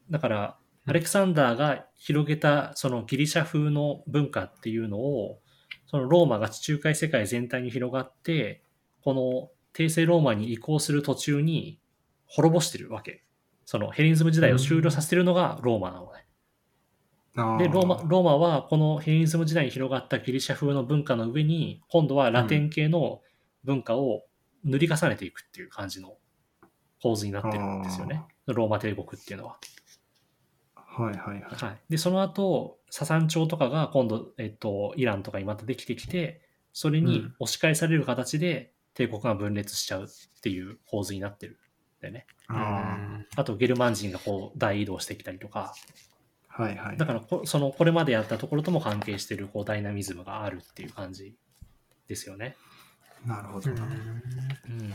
[0.09, 5.39] だから、アレクサンダーが広げたそのギリシャ風の文化っていうのを、
[5.87, 8.63] そのローマが地中海世界全体に広がって、
[9.01, 11.79] この帝政ローマに移行する途中に
[12.25, 13.23] 滅ぼしてるわけ。
[13.73, 16.27] そのヘレニズム時代を終了させてるのがローマなのね。
[17.35, 23.21] あで、ローマ、ローマはこのヘレニズム時代に広がったギリシャ風の文化の上に、今度はラテン系の
[23.63, 24.25] 文化を
[24.63, 26.17] 塗り重ねていくっていう感じの
[27.01, 28.21] 構図になってるんですよね。
[28.45, 29.57] ローマ帝国っていうのは。
[30.75, 31.55] はいはいはい。
[31.55, 31.79] はい。
[31.89, 40.07] で、その後、ササン朝とかが今度、えっと、イランとかにまたできてきて、それに押し返される形で帝国が分裂しちゃうっ
[40.41, 41.57] ていう構図になってる
[42.09, 42.25] んだよね。
[42.47, 45.73] ああと、ゲルマン人がこう大移動してきたりとか、
[46.49, 46.97] あ、はいはい。
[46.97, 51.35] だからこ、その、これまでやったところとも関係してる、こう、ダイナミズムがあるっていう感じ
[52.07, 52.55] ですよね。
[53.25, 53.83] なるほどな。
[53.83, 54.91] うん。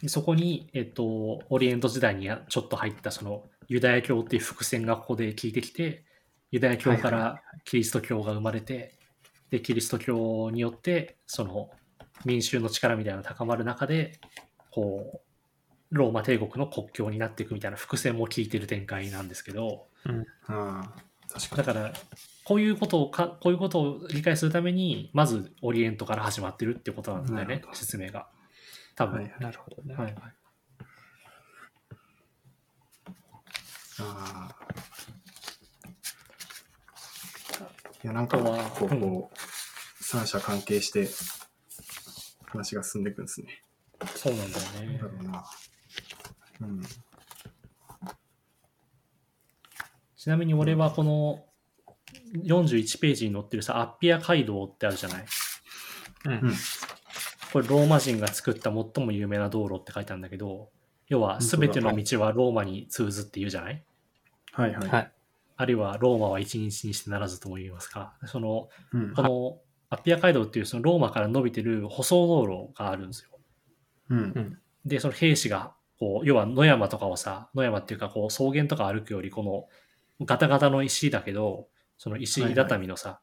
[0.00, 6.04] でそこに、えっと、オリエント時代にやちょっと入った、その、ユダヤ教っていう伏線がここで効いてきて、
[6.50, 8.94] ユダヤ教からキリスト教が生まれて、
[9.50, 11.70] で、キリスト教によって、その、
[12.24, 14.18] 民衆の力みたいなのが高まる中で、
[14.70, 15.29] こう、
[15.90, 19.86] ローマ帝国の国境になっていくみたいな伏線も効いてる展開なんですけど、
[20.46, 20.94] ああ、
[21.28, 21.66] 確かに。
[21.66, 21.92] だから、
[22.44, 28.28] こういうことをか、こういうことを理解するために、まずオリエントから始まってるってことなんだよね説明が。
[28.94, 29.16] 多分。
[29.16, 29.94] ははいい、なるほどね。
[29.94, 30.14] はい。
[33.98, 34.56] ああ。
[38.02, 41.08] いや、なんか、あとはこう、こう三者関係して、
[42.46, 43.62] 話が進んでいくんですね。
[44.16, 45.00] そうなんだよね
[50.16, 51.44] ちなみに俺はこの
[52.44, 55.24] 41ページに載ってるさ、アッピア街道ってあるじゃない？
[56.26, 56.54] うんうん。
[57.52, 60.70] これローマ人が作った最も有名な道路って書いてあるんだけど、
[61.08, 63.82] 要は全ての道はローマに通ずって言うじゃない？
[64.52, 64.88] はいはい。
[64.88, 65.12] はい。
[65.56, 68.14] あるいはローマは一日にしてならずとも言いますか？
[68.26, 69.58] その、うんこの
[69.92, 73.30] アッピア街道っていうそのローマから伸びてる舗装道路があるんですよ。
[74.10, 74.58] うん。
[74.84, 83.20] で、その兵士が、こう、要は野山とかをさ、野山っていうか、こう、草原とか歩くより、この、ガタガタの石だけど、その石畳のさ、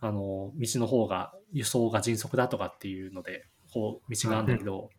[0.00, 4.90] あの、道の方が、輸送が迅速だとかっていうので、こう、道があるんだけど、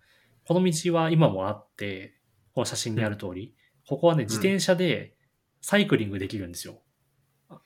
[0.46, 2.16] この道は今もあって、
[2.54, 3.54] この写真にある通り、
[3.86, 5.14] ここはね、自転車で
[5.62, 6.82] サイクリングできるんですよ。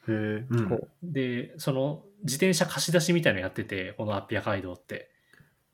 [0.08, 5.11] うんこで、その、自転車貸し出しみたいなのやってて、このアッピア街道って。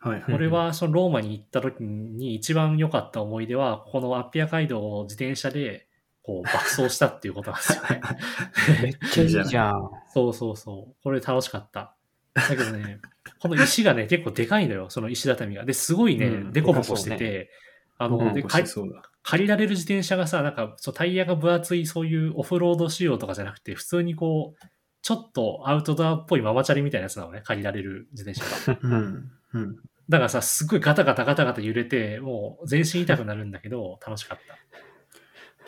[0.08, 0.32] はいはい。
[0.32, 5.88] これはそのローマに行った時に一番良かった思い出は、このアッピア街道を自転車で
[6.24, 8.02] こう爆走したっていうことなんですよね。
[8.84, 9.90] めっちゃいいじゃん。
[10.14, 11.04] そうそうそう。
[11.04, 11.96] これ楽しかった。
[12.34, 13.00] だけどね、
[13.40, 15.66] この石がね、結構でかいのよ、その石畳が。
[15.66, 17.50] で、すごいね、うんデコボコしてでて、
[17.98, 18.44] あの、うんで。
[18.44, 24.68] 借りられる自転車がさ、なんかそうタイヤが分厚いそういうオフロード仕様とかじゃなくて、普通にこう、
[25.02, 28.80] ちょっとアウトドアっぽいママチャリみたいなやつなのね、借りられる自転車が。
[28.84, 29.32] うん。
[29.54, 29.76] うん。
[30.10, 34.40] だからさ、すっごいガタガタガタガタ揺れて、もう全身痛くなるんだけど、 楽しかっ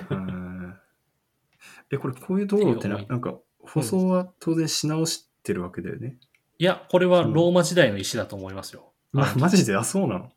[0.10, 0.16] た。
[0.16, 0.78] うん。
[1.92, 6.18] え、これ、こういう道路ってななんか、舗装は当然し直してるわけだよね？
[6.58, 8.94] いや、これはローマ時代の石だと思いますよ。
[9.12, 10.32] ま、マジで、あ、そうなの？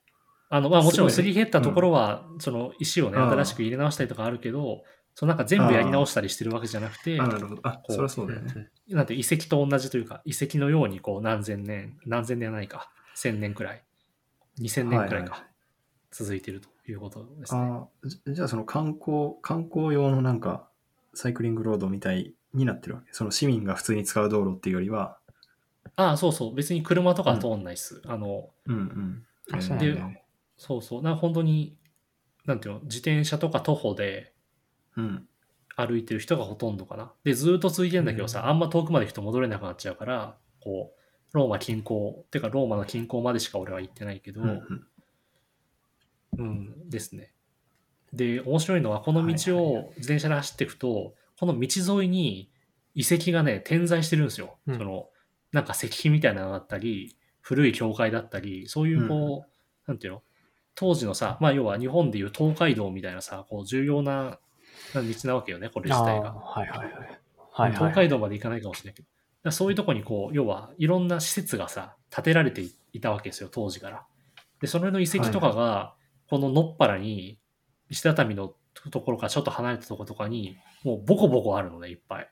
[0.50, 4.84] あの、まあもちろんすり減ったところは、その石をね、ああ新しく入れ直したりとかあるけど、
[5.14, 7.60] そのなんか全部やり直したりしてるわけじゃなくて、あ、なるほど。
[7.64, 8.70] あ、そりゃそうだよね。
[8.88, 13.82] なんて遺跡と同じというか、遺跡のようにこう何千年、何千年はないか、千年くらい、
[14.58, 15.46] 二千年くらいはいはいか、
[16.10, 17.60] 続いてるということですね。
[17.60, 20.68] あじじゃあその観光、観光用のなんか、
[21.14, 23.12] サイクリングロードみたいになってるわけ？
[23.12, 25.18] その市民が普通に使う道路っていうよりは、
[25.96, 26.54] ああ、そうそう。
[26.54, 28.02] 別に車とかは通んないっす。
[28.06, 29.26] あの、うんうん。
[29.52, 30.24] あそうなんだえ
[30.56, 31.02] そうそう。
[31.02, 31.76] な本当に、
[32.46, 35.28] なんていうの、自転車とか徒歩でーうん。
[35.76, 37.12] 歩いてる人がほとんどかな。
[37.24, 41.01] で、ずーっと続いてんだけどさ、うんあんま遠くまで行くと戻れなくなっちゃうから、こう、
[41.32, 44.86] ローマ近郊、てかローマの近郊までしか俺は行ってないけど、うんうん
[46.38, 47.32] うん、ですね。
[48.12, 52.50] で、面白いのは、この道を自転車で走っていくと、この道沿いに
[52.94, 54.58] 遺跡がね、点在してるんですよ。
[54.66, 55.08] うんその、
[55.52, 59.50] なんか石碑みたいなのだったり、古い教会だったり、そういうこう、
[59.86, 60.22] なんていうの？
[60.74, 64.38] 当時のさ、まあ要は日本でいう東海道みたいなさ、こう重要な
[64.94, 66.32] な道なわけよね、これ自体が。
[66.32, 66.68] はい。
[66.68, 66.92] はい
[67.52, 67.72] はい。
[67.72, 69.08] 東海道まで行かないかもしれないけど。
[69.42, 74.06] だそういうとこにこう、要はいろんな施設がさ、建てられていたわけですよ、当時から。
[74.60, 75.94] で、それの遺跡とかが、
[76.28, 77.40] こののっぱらに、
[77.90, 78.54] 石畳の
[78.90, 82.30] ところからちょっと離れたところとかに、もうボコボコあるのね、いっぱい。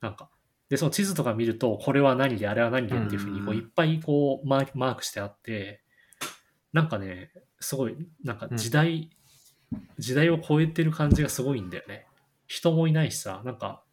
[0.00, 0.30] なんか。
[0.68, 5.82] で、その地図とか見ると、これは何で、あれは何でっていうふうに、こうんう、いっぱいこうマーク、マークしてあって、
[6.72, 9.10] なんかね、すごい、なんか時代、
[9.98, 12.06] 時代を超えてる感じがすごいんだよね。
[12.46, 13.91] 人もいないしさ、なんか、うん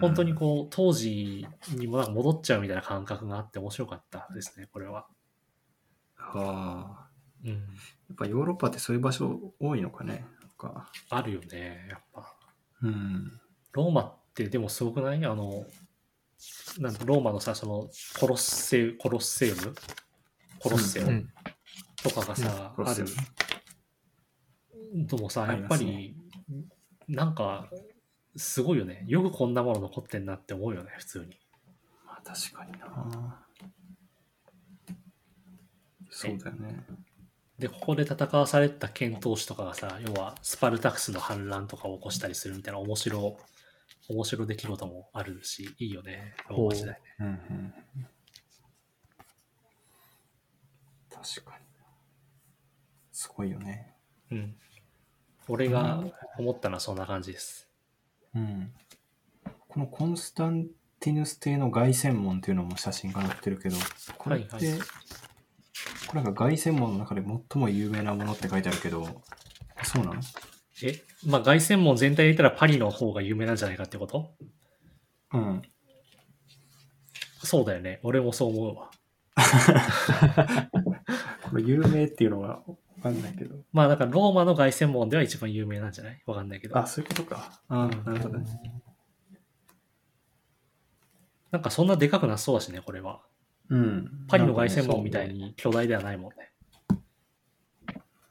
[0.00, 5.06] 本当にこう、当時にもなんか戻っちゃうみたいな感覚があって面白かったですね、これは。
[6.16, 7.10] はあ。
[7.44, 7.50] うん。
[7.50, 7.56] や
[8.12, 10.24] っぱヨーロッパってそういう場所多いのかね。
[10.40, 10.90] なんか。
[11.10, 12.34] あるよね、やっぱ。
[12.82, 13.40] うん。
[13.72, 15.24] ローマってでもすごくない？
[15.24, 15.64] あの、
[16.78, 19.74] なんかローマのさ、その、コロッセウ、コロッセウム？
[20.60, 21.28] コロッセオうん。
[22.02, 23.04] とかがさ、あるコロッセウ
[24.94, 25.06] ム。
[25.06, 26.16] でもさ、あやっぱり、
[27.08, 27.68] なんか、
[28.38, 29.04] すごいよね。
[29.06, 31.38] よくこんなもの残ってんなって思うよね、普通に。
[32.06, 33.44] まあ確かにな。
[36.10, 36.84] そうだよね。
[37.58, 43.36] で、ここで戦わされてた剣闘士とかがさ、要はスパルタクスの反乱とかを起こしたりするみたいな面白、
[44.08, 47.00] 面白出来事もあるし、いいよね、ローマ時代ね。
[47.18, 47.74] うんうん。
[51.10, 51.64] 確かに。
[53.10, 53.96] すごいよね。
[54.30, 54.56] うん。
[55.48, 56.04] 俺が
[56.38, 57.67] 思ったのはそんな感じです。
[58.34, 58.72] うん。
[59.68, 60.66] このコンスタン
[61.00, 63.76] ティヌス帝の凱旋門っていうのも写真が載ってるけど、
[64.16, 64.80] これって、はいはい
[66.08, 69.22] これが凱旋門の中で最も有名なものって書いてあるけど、
[69.84, 70.20] そうなの？
[70.82, 74.32] え、まあ凱旋門全体で言ったらパリの方が有名なんじゃないかってこと？
[75.34, 75.62] うん。
[77.44, 78.00] そうだよね。
[78.02, 78.90] 俺もそう思うわ。
[81.50, 82.62] これ有名っていうのが
[82.98, 83.56] わかんないけど。
[83.72, 86.22] まあだからローマの凱旋門では一番有名なんじゃない？
[86.26, 86.76] わかんないけど。
[86.78, 87.60] あ、そういうことか。
[87.68, 88.82] あうんなるほどね。
[91.50, 93.22] なんかそんなでかくなさそうだしね、これは。
[93.70, 94.26] うん。
[94.28, 95.34] パリの凱旋門みたいに。
[95.34, 96.52] に巨大ではないもんね。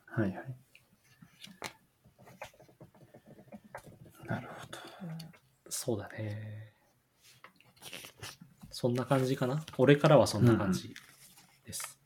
[0.06, 0.56] はいはい。
[4.26, 4.78] なるほど。
[5.70, 6.74] そうだね。
[8.70, 9.64] そんな感じかな？
[9.78, 10.94] 俺からはそんな感じ
[11.66, 12.00] です。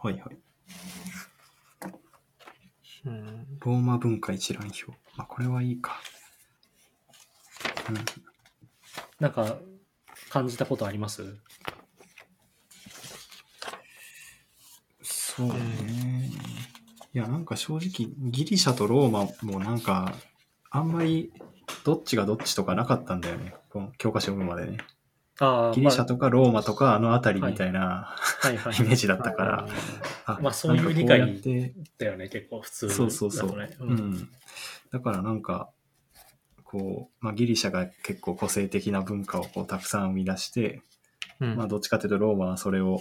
[0.00, 0.38] はいはい。
[3.06, 3.46] うん。
[3.60, 4.86] ローマ文化一覧表。
[5.16, 6.00] まあ、これはいいか。
[7.88, 7.96] うん。
[9.20, 9.56] なんか、
[10.30, 11.36] 感じたことあります？
[15.02, 16.30] そうね。
[17.14, 20.14] いや、なんか正直、ギリシャとローマもなんか、
[20.70, 21.32] あんまり
[21.84, 23.54] どっちがどっちとかなかったんだよね。
[23.70, 24.78] この教科書読むまでね。
[25.40, 29.60] ああ、ギリシャとかローマとかあの辺りみたいな、まあ、はいはい イメージだったから。
[29.60, 29.68] あ
[30.42, 31.18] まあそういう理解
[31.98, 33.10] だよね、結構普通だとね。
[33.10, 33.58] そうそうそう。
[33.58, 34.30] ううんん。
[34.90, 35.70] だからなんか、
[36.64, 40.82] こう、まあ、ギリシャが結構個性的な文化をこうたくさん生み出して、
[41.40, 43.00] うんまあどっちかというとローマはそれを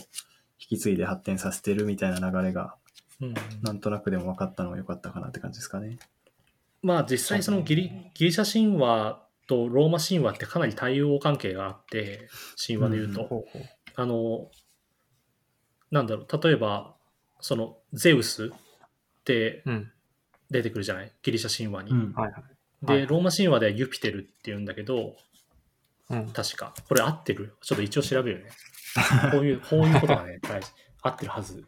[0.60, 2.76] 引き継いで発展させてるみたいな流れが、
[3.20, 5.98] うんなんとなくでも分かったのは良かったかなって感じですかね。
[6.82, 12.30] まあ実際そのギリギリシャ神話とローマ神話ってかなり対応関係があって、
[12.64, 13.46] 神話で言うと。
[13.54, 13.62] うん
[14.00, 14.52] あの、
[15.90, 16.97] なんだろう、例えば、
[17.40, 18.50] そのゼウスっ
[19.24, 19.92] てうん。
[20.50, 21.12] 出てくるじゃない？
[21.24, 21.92] ギリシャ神話に。
[21.92, 22.14] うん。
[22.14, 22.44] はいはい。
[22.86, 25.18] で、はいローマ神話ではユピテルって言うんだけど、
[26.10, 26.30] うん。
[26.30, 26.74] 確か。
[26.88, 27.54] これ合ってる？
[27.62, 28.50] ちょっと一応調べるね。
[29.32, 30.72] こういう、こういうことがね、大事。
[31.02, 31.66] 合ってるはず。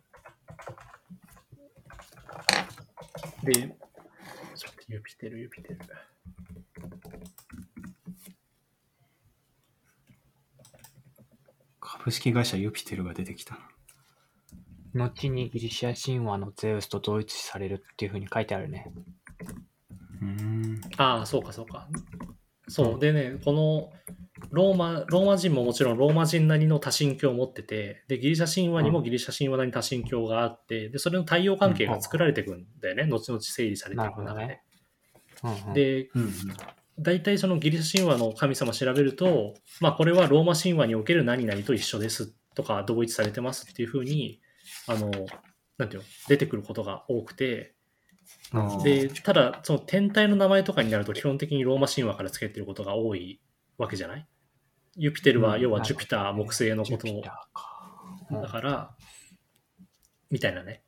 [3.43, 3.53] で、
[4.55, 5.79] ちょっとユピテル、ユピテル。
[11.82, 13.68] 株式会社ユピテルが出てきたな。
[14.93, 18.91] 後にギリシャ神話のゼウスと同一視されるっていうふうに書いてあるね。
[20.21, 20.82] うーん。
[20.97, 21.88] ああ、そうか、そうか。
[22.67, 22.99] そう。
[22.99, 23.91] でね、この、
[24.52, 33.06] ローマ、ローマ人ももちろんローマ人なりの多神教を持ってて、で、ギリシャ神話にもギリシャ神話なりに多神教があって、で、それの対応関係が作られていくんだよね。
[33.06, 34.62] 後々整理されていく中で。
[35.43, 36.32] うんうん、で、うんうん。
[36.99, 44.41] 大体そのギリシャ神話の神様調べると、まあこれはローマ神話における何々と一緒ですとか同一されてますっていうふうに、
[44.89, 45.12] あの、
[45.78, 47.75] なんていうの、出てくることが多くて、
[48.84, 53.39] で、ただその天体の名前とかになると基本的にローマ神話から付けてることが多い
[53.78, 54.28] わけじゃない？
[54.95, 57.21] ユピテルはうん要はジュピター、木星のことを。
[57.21, 58.95] だから、
[60.30, 60.84] みたいなね、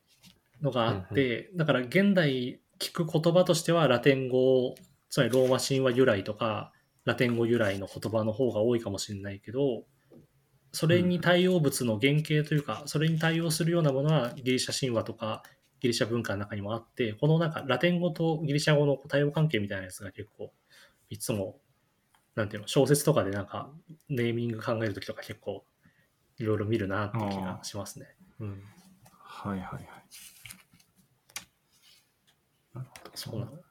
[0.60, 4.74] のがあって、だから現代聞く言葉としてはラテン語、
[5.08, 6.72] つまりローマ神話由来とか、
[7.04, 9.84] ラテン語由来の言葉の方が多いかもしれないけど、
[10.72, 15.42] それに対応物の原型というか、それに対応するようなものはギリシャ神話とか
[15.82, 20.52] ギリシャ文化の中にもあって、このなんかラテン語とギリシャ語の対応関係みたいなやつが結構、
[21.10, 21.58] いつも、
[22.36, 23.70] なんていうの、小説とかでなんか
[24.08, 25.64] ネーミング考えるときとか結構
[26.38, 28.14] いろいろ見るなって気がしますね。
[28.38, 28.62] うん。
[29.18, 29.84] はいはいはい。
[32.74, 33.10] なるほど。
[33.14, 33.52] そうなの。
[33.52, 33.64] なる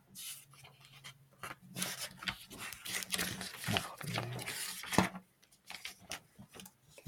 [3.87, 4.51] ほどね。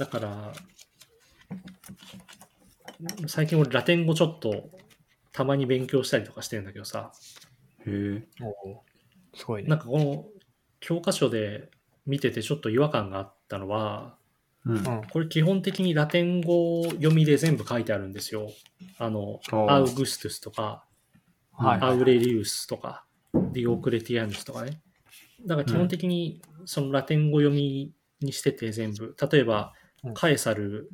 [0.03, 0.53] だから、
[3.27, 4.69] 最近俺ラテン語ちょっと
[5.31, 7.13] たまに勉強したりとかしてるんだけどさ、
[7.85, 8.27] へえ。
[8.41, 8.83] おお
[9.33, 9.69] すごいね。
[9.69, 10.25] なんかこの
[10.81, 11.69] 教科書で
[12.05, 14.17] 見ててちょっと違和感があったのは、
[14.65, 14.75] うん。
[14.75, 15.01] うん。
[15.09, 18.51] これ基本的にラテン語読みで全部書いてあるんですよ。
[18.97, 19.39] あの、
[19.69, 20.83] アウグストゥスとか、
[21.53, 21.79] はい。
[21.79, 23.05] アウレリウスとか、
[23.53, 24.81] ディオクレティアヌスとかね。
[25.45, 29.15] だから基本的にそのラテン語読みにしてて全部。
[29.31, 29.82] 例えばうん、
[30.13, 30.89] カエサル、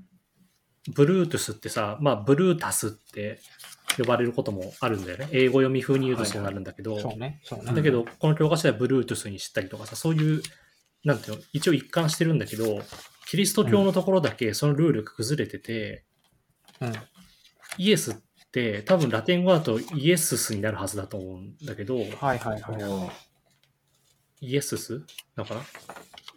[0.94, 3.40] ブルートゥスってさ、まあ、ブルータスって
[3.98, 5.28] 呼ばれることもあるんだよね。
[5.32, 7.42] 英語読み風に言うとそうなるんだけど、そうね。
[7.44, 7.74] そうね。
[7.74, 10.42] だけど、この教科書ではブルートゥスにしたりとかさ、そういう、
[11.04, 12.82] なんていうの、一応一貫してるんだけど、
[13.28, 16.04] キリスト教のところだけそのルールが崩れてて、
[16.82, 16.94] うん。
[17.78, 18.16] イエスっ
[18.52, 22.62] て多分ラテン語だとイエススになるはずだと思うんだけど、はいはいはい。
[22.82, 23.10] あ
[24.42, 25.06] イエスス？
[25.36, 25.60] だから？
[25.60, 25.66] だ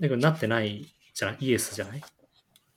[0.00, 1.36] けどなってないじゃない？
[1.40, 2.02] イエスじゃない？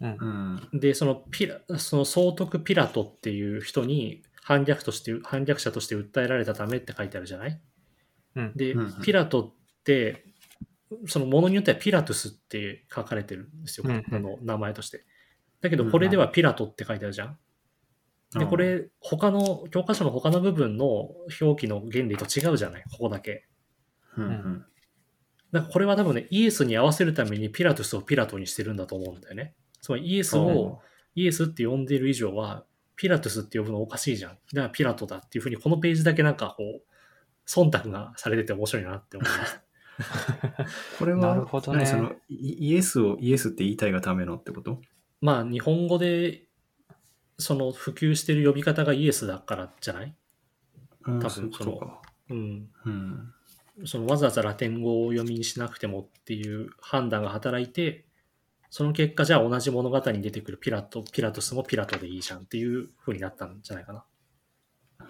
[0.02, 0.60] うんあ。
[0.72, 0.76] う。
[0.78, 0.80] ん。
[0.80, 7.62] で、そのピラ、その総督ピラトっていう人に反逆として、反逆者として訴えられたためって書いてあるじゃない？
[8.36, 8.54] うん。
[8.56, 9.54] で、うんうんピラトっ
[9.84, 10.26] て、
[11.08, 15.06] そのものによってはピラトゥスって書かれてるんですよ、うんうんあの名前として。
[15.62, 17.38] だけど、これではピラトって書いてあるじゃん。
[18.38, 21.10] で、これ、他の、教科書の他の部分の
[21.42, 22.84] 表記の原理と違うじゃない？
[22.92, 23.48] ここだけ。
[24.18, 24.66] うんうん。
[25.52, 29.56] だからこれは多分ね、イエスに合わせるためにピラトゥスをピラトにしてるんだと思うんだよね。
[29.86, 30.80] つまりイエスを
[31.14, 34.32] イエスって呼んでいる以上は、ピラトゥスって呼ぶのおかしいじゃん。
[34.32, 36.82] だからピラトだっていうふうに、このページだけなんかこう、
[37.48, 39.62] 忖度がされてて面白いなって思います。
[40.98, 44.82] これは、なるほどね何そのイイエスをイエスって言いたいがためのってこと？
[45.22, 46.48] まあ、日本語で、
[47.38, 50.16] その普及してる呼び方がイエスだからじゃない？
[51.06, 52.02] うん多分そういうことか。
[52.32, 52.70] うん。
[52.86, 53.34] うん。
[53.86, 58.08] そのわざわざラテン語を読みにしなくてもっていう判断が働いて、
[58.76, 64.00] その結果、じゃあ同じ物語に出てくるピラト、ピラトスもピラトでいいじゃんっていう風になったんじゃないかな。
[64.00, 64.04] っ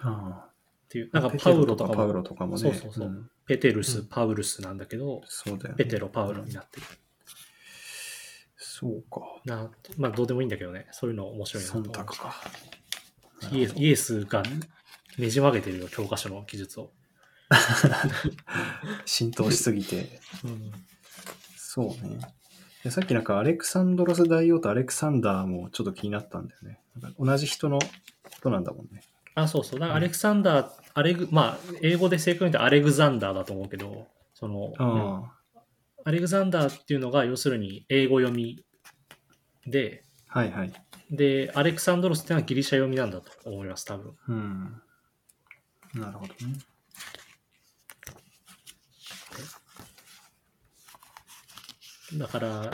[0.02, 0.50] あ
[0.88, 1.10] ていう。
[1.12, 1.18] あ。
[1.20, 2.58] なんかパウロとかパウロも、とかもね。
[2.60, 5.84] そうそうそうんペテルス、うんパウルスなんだけど、そうだよね。
[5.84, 6.86] ペテロ、パウロになってる。
[8.56, 9.20] そうか。
[9.44, 10.86] なまあ、どうでもいいんだけどね。
[10.92, 12.34] そういうの面白いなと忖度か。
[13.40, 14.44] たイエスイエスが
[15.18, 16.92] ねじ曲げてるよ、教科書の記述を。
[19.06, 20.20] 浸透しすぎて。
[20.44, 20.70] うん
[21.56, 22.20] そうね。
[22.86, 26.78] でさっきなんかアレクサンドロス大王とアレクサンダーもちょっと気になったんだよね。
[27.00, 27.88] なんか同じ人のこ
[28.40, 29.02] となんだもんね。
[29.34, 29.80] あ、そうそう。
[29.80, 35.32] だからアレクサンダー、アレグ、まあ、英語で正確に言うとアレグザンダーだと思うけど、その、あ
[36.04, 38.64] アレグザンダーっていうのが、要するに英語読み
[39.66, 40.38] で、あ。
[40.38, 40.72] はいはい。
[41.10, 44.14] で、アレクサンドロスっていうのはギリシャ読みなんだと思います、多分。
[44.28, 44.82] うん。
[45.94, 46.54] なるほどね。
[52.14, 52.70] だから、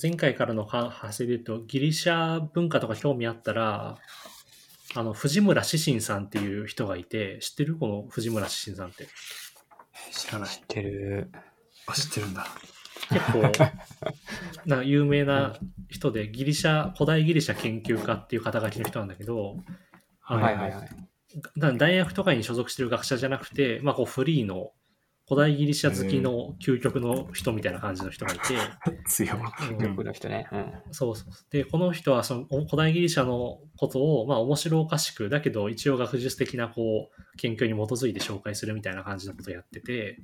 [0.00, 3.98] 前回からのは派生で言うと、ギリシャ文化とか興味あったら、
[4.94, 7.76] あの、藤村志信さんっていう人がいて、知ってる？
[7.76, 9.06] この藤村志信さんって。
[10.10, 10.58] 知らない知。
[10.58, 11.30] ってる。
[11.86, 12.46] あ、知ってるんだ。
[13.10, 13.52] 結構、
[14.66, 15.56] な有名な
[15.88, 19.58] 人で、ギリシャ、古代ギリシャ研究家っていう肩書きの人なんだけど、
[20.20, 20.88] はいはいはい。
[21.58, 24.72] だ大学とかに所属してる学者じゃなくて、まあ、こうフリーの
[25.28, 28.54] 古代ギリシャ好きの究極の人みたいな感じの人がいて、
[29.08, 29.38] 強い。
[30.12, 30.46] 人ね。
[30.52, 30.72] うん。
[30.92, 31.32] そうそう。
[31.50, 40.20] で、この人はそのお古代ギリシャのことを、まあ面白おかしく、だけど一応学術的なこう、研究に基づいて紹介するみたいな感じのことをやってて、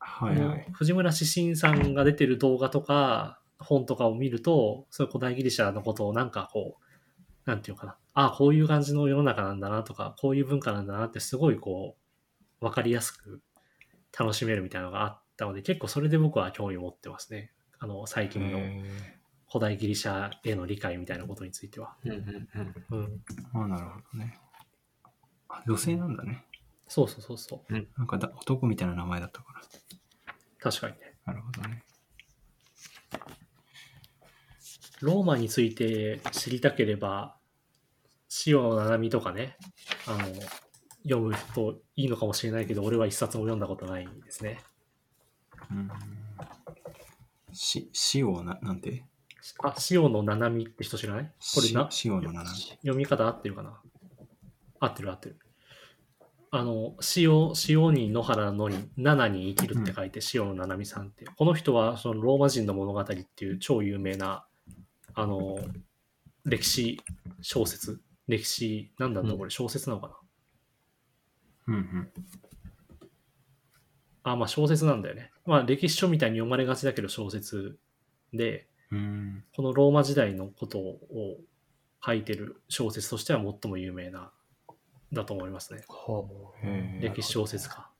[0.00, 0.66] はいはい。
[0.72, 7.96] 藤村志信さんが出てる動画とか、本とかを見ると、そういう古代ギリシャのことをなんかこう、なんていうのかな。
[8.14, 11.96] ああ、こういう感じの世の中なんだなとか、こういう文化なんだなってすごいこ
[12.60, 13.40] う、わかりやすく
[14.18, 17.50] 楽しめるみたいなのがあっったので、結構それで僕は興味を持ってますね。
[17.78, 18.82] あの、最近のへ
[19.50, 21.96] 古代ギリシャへの理解みたいなことについては。
[22.04, 22.48] うんうん
[22.90, 22.98] うん。
[22.98, 23.04] うん。
[23.54, 24.38] ーあなるほどね。
[25.48, 26.44] あ女性なんだね。
[26.88, 27.72] そうそうそうそう。
[27.72, 29.60] なんかだ男みたいな名前だったから。
[30.58, 31.14] 確かにね。
[31.24, 31.82] なるほどね。
[35.00, 37.36] ローマについて知りたければ、
[38.46, 39.56] 塩の七海とかね、
[40.06, 40.26] あの、
[41.02, 44.60] 読むといいのかもしれないけど、俺は一冊も読んだことないですね。
[45.70, 45.90] うん。
[47.52, 49.04] し、塩な、なんて？
[49.62, 51.32] あ、塩の七海って人知らない？
[51.54, 53.80] これな、し塩の七読み方合ってるかな？
[54.78, 55.38] 合ってる合ってる。
[56.52, 61.24] あの、塩、塩に野原のに、七に生きるって書いて、塩の七海さんって。
[61.24, 64.44] この人は、そのローマ人の物語っていう超有名な、
[65.14, 65.58] あの、
[66.44, 67.00] 歴史
[67.40, 68.00] 小説。
[68.26, 70.14] 歴史、なんだろう、うんこれ小説なのかな、
[71.66, 72.12] うんうん。
[74.22, 75.30] あ、まあ小説なんだよね。
[75.46, 77.78] まあ歴史書みたいに読まれがちだけど小説
[78.32, 79.44] で、うん。
[79.54, 81.38] このローマ時代のことを
[82.04, 84.32] 書いてる小説としては最も有名な、
[85.12, 85.84] だと思いますね。
[87.00, 87.90] 歴史小説家。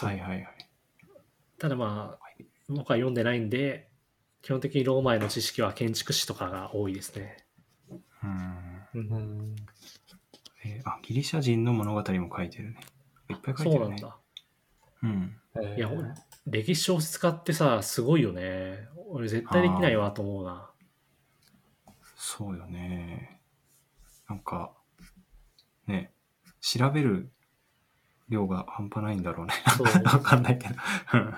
[0.00, 0.46] はいはいはい。
[1.58, 3.88] ただまあ、僕は読んでないんで、
[4.42, 7.44] 基本的にローマへの知識は建築史とかが多いですね。
[7.90, 8.71] うん。
[8.94, 8.98] う。
[8.98, 9.56] うん。
[10.64, 12.80] えーあ、ギリシャ人の物語も書いてるね。
[13.30, 13.78] いっぱい書いてるね。
[13.78, 14.16] そうなんだ。
[15.02, 15.36] うん。
[15.56, 16.08] えーいや、俺
[16.46, 18.88] 歴史小説家ってさ、すごいよね。
[19.08, 20.70] 俺絶対できないわと思うな。
[22.16, 23.40] そうよね。
[24.28, 24.72] なんか、
[25.86, 26.12] ね、
[26.60, 27.30] 調べる
[28.28, 29.54] 量が半端ないんだろうね。
[30.04, 30.74] わかんないけど。
[31.14, 31.34] う ん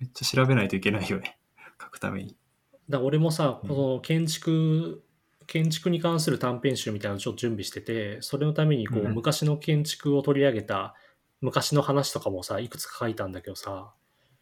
[0.00, 1.38] めっちゃ調べないといけないよね。
[1.80, 2.36] 書くために。
[2.88, 5.03] だ俺もさ、うんこの建築、
[5.46, 9.14] 建築に関する短編集みたいなのをちょっと準備してて、それのためにこう、うん。
[9.14, 10.94] 昔の建築を取り上げた
[11.40, 13.92] 昔の話とかもさ、いくつか書いたんだけどさ、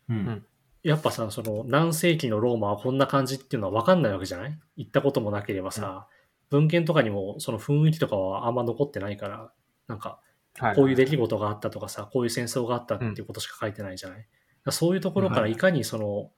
[0.09, 0.17] うん。
[0.17, 0.47] うん。
[0.83, 4.59] やっぱさ、その何世紀のローマはこんな感じっていうのは分かんないわけじゃない？
[4.77, 6.09] 行ったこともなければさ、
[6.51, 9.53] 文献とかにもその雰囲気とかはあんま残ってないから、
[9.87, 10.21] なんか
[10.59, 10.77] はい。
[10.77, 14.29] こういう出来事があったとかさ、こういう戦争があったっていうことしか書いてないじゃない、だか
[14.67, 16.31] らそういうところからいかにその、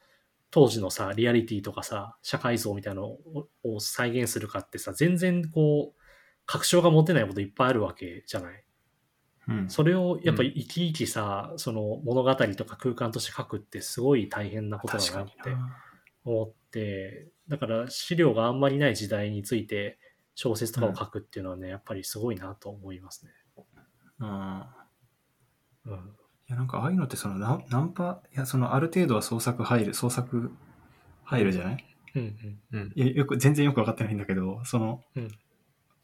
[0.55, 6.01] 当時のさ、リアリティとかさ、社会像みたいなのをを再現するかってさ、全然こう、
[6.47, 8.65] 確証が持てないこといっぱいあるわけじゃない？
[9.49, 9.69] うん。
[9.69, 15.77] それをやっぱり生き生きさ、その物語とか空間として書くってすごい大変なことだなってな。
[16.25, 19.99] 思って、だから資料があんまりない時代について
[20.37, 23.33] 小説とかを書くっていうのはね、やっぱりすごいなと思いますね。
[24.21, 24.65] うん。
[25.87, 26.17] うん。
[26.49, 30.53] いや、なんかああいうのってそのナンナンパ、いや、そのある程度は創作入る、創作
[31.25, 31.85] 入るじゃない？
[32.15, 32.37] うん
[32.73, 32.81] うん。
[32.81, 32.93] うん。
[32.95, 35.29] いや、よく、全然よくわかってないんだけど、その、うん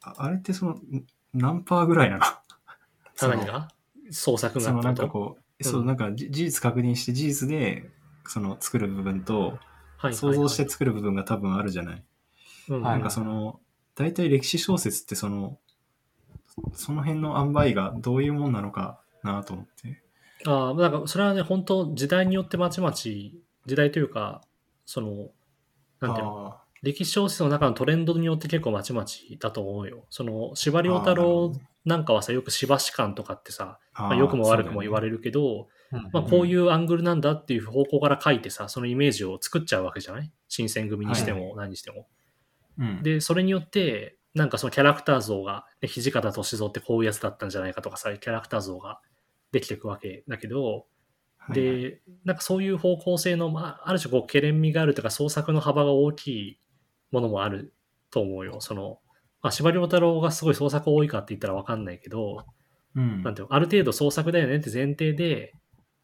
[0.02, 2.24] ああれってその、ん何パーぐらいなの？
[3.14, 3.68] その何が？
[4.10, 7.90] 創作がそのなんかこう、そうう、んなんかじ事実確認して事実で、
[8.26, 9.58] その作る部分と、
[9.98, 12.04] はい想像して作る部分が多分あるじゃない？
[12.70, 13.60] うんはいなんかその、
[13.94, 15.58] 大体歴史小説ってその、
[16.72, 20.02] その辺の塩梅がどういうもんなのかなと思って。
[20.46, 24.42] ああ、なんかそれはね、本当時代によってまちまち、時代というか、
[24.86, 25.30] その、
[26.00, 30.06] なんていうの、あ歴史小説の中のトレンドによって結構まちまちだと思うよ。
[30.08, 31.52] その、司馬遼太郎
[31.84, 35.10] なんかはさ、よく司馬史観とかってさ、ーまあ、良くも悪くも言わる。
[35.10, 40.32] れるけど、うんまあ、こういうアングルなんだっていう方向から書いてさ、そのイメージを作っちゃうわけじゃない？
[40.48, 42.06] 新選組にしても何にしても。
[42.78, 49.00] うん、で、それによって、なんかそのキャラクター像が、ね、土方歳三ってこういうやつだったんじゃないかとかさ、キャラクター像が
[49.52, 50.82] できていくわけだけど、はい
[51.38, 56.60] はい、で、なんかそういう方向性の、まあ、ある種こう、懸念味があるとか、創作の幅が大きい
[57.10, 57.74] ものもある
[58.10, 58.60] と思うよ。
[58.60, 59.00] その、
[59.42, 62.44] まあ、司馬遼太郎がすごい創作多いかって言ったらわかんないけど、
[62.94, 65.54] うん、なんていうのある程度創作だよねって前提で、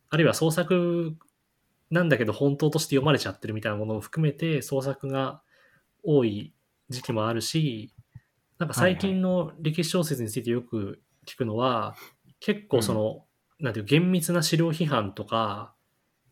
[0.08, 1.16] あるいは創作
[1.90, 5.42] なんだけど本当として読まれちゃってるみたいなものを含めて創作が
[6.02, 6.54] 多い
[6.88, 7.92] 時期もあるし、
[8.58, 11.94] なんか最近の歴史小説についてよく聞くのは、
[12.40, 13.25] 結構その、
[13.60, 15.74] なんていう厳密な資料批判とか、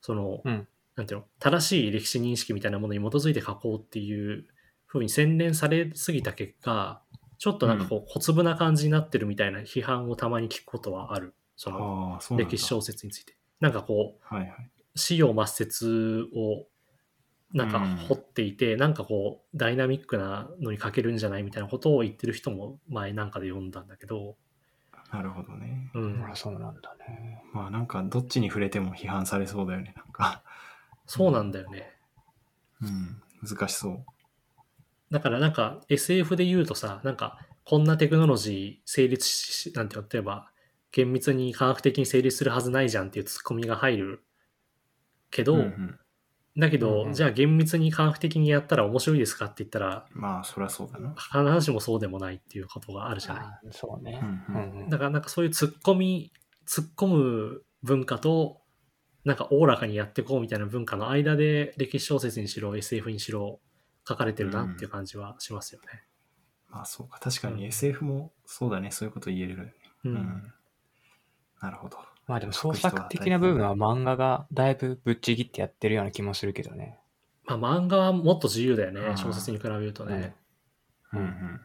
[0.01, 4.47] その、うんなんていうの、正しい歴史認識みたいなものに基づいて書こうっていう
[4.87, 7.03] ふうに洗練されすぎた結果、
[7.39, 11.35] ちょっとなんかこう小粒な感じになってるみたいな批判をたまに聞くことはある。
[11.57, 13.37] その歴史小説について。
[13.61, 14.71] なんかこう、はいはい。
[14.95, 16.67] 資料抹殺を
[17.53, 24.37] なんかうん掘っていて、なんかこうダイナミックなのに書けるんじゃないみたいなことを言ってる人も前なんかで読んだんだけど、
[25.15, 25.91] なるほどね。
[25.95, 27.41] うん、あそうなんだね。
[27.53, 29.95] まあなんかどっちに触れても批判されそうだよね。
[29.97, 30.43] なんか、
[31.07, 31.93] そうなんだよね。
[32.83, 34.05] うん、難しそう。
[35.13, 40.51] だからなんか SF で言うとさ、なんかこんなテクノロジー成立し、なんて例えば
[40.91, 44.25] 厳密に科学的に成立するはずないじゃんっていうツッコミが入る
[45.31, 45.99] けど、うんうん
[46.57, 51.15] だけど、うんうんじゃあ厳密に科学的にやったら面白いですかって言ったら、まあ、そりゃそうだな。
[51.17, 53.73] 必ずしもそうでもないっていうことがあるじゃない。
[53.73, 54.21] そうね。
[54.23, 56.33] うんうんうんだからなんかそういう突っ込み、
[56.67, 58.61] 突っ込む文化と、
[59.25, 63.59] なんかおおらかにやっていこうみたいな文化の間で歴史小説にしろ SF にしろ
[64.07, 66.05] 書かれてるなっていう感じはしますよね。
[66.69, 67.19] まあ、そうか。
[67.21, 68.91] 確かにうん SF もそうだね。
[68.91, 69.75] そういうこと言えるよね。
[70.05, 70.09] う。
[70.11, 70.53] うんん。
[71.61, 71.99] なるほど。
[72.27, 76.99] まあでも創作的な部分は漫画がだいぶぶっちぎってやってるような気もするけどね。
[77.45, 79.13] まあ漫画はもっと自由だよねう。
[79.13, 80.35] ん小説に比べるとね。
[81.13, 81.61] うんうん。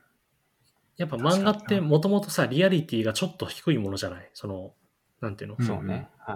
[0.98, 4.30] やっぱ漫画ってもともとさ、リアリティがちょっと低いものじゃない？
[4.34, 4.74] その、
[5.22, 6.10] なんていうの、うんそうね。
[6.20, 6.36] は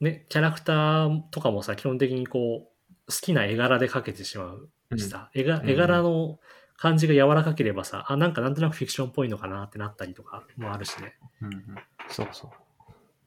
[0.00, 0.04] い。
[0.04, 2.70] ね、キャラクターとかもさ、基本的にこ
[3.08, 6.38] う、好きな絵柄で描けてしまうしさ、絵柄の
[6.76, 11.14] 感じが柔らかければさ、あ、なんかなんとなくフィクションっぽいのかなってなったりとかもあるしね。
[11.42, 11.62] うんうん
[12.08, 12.50] そうそう。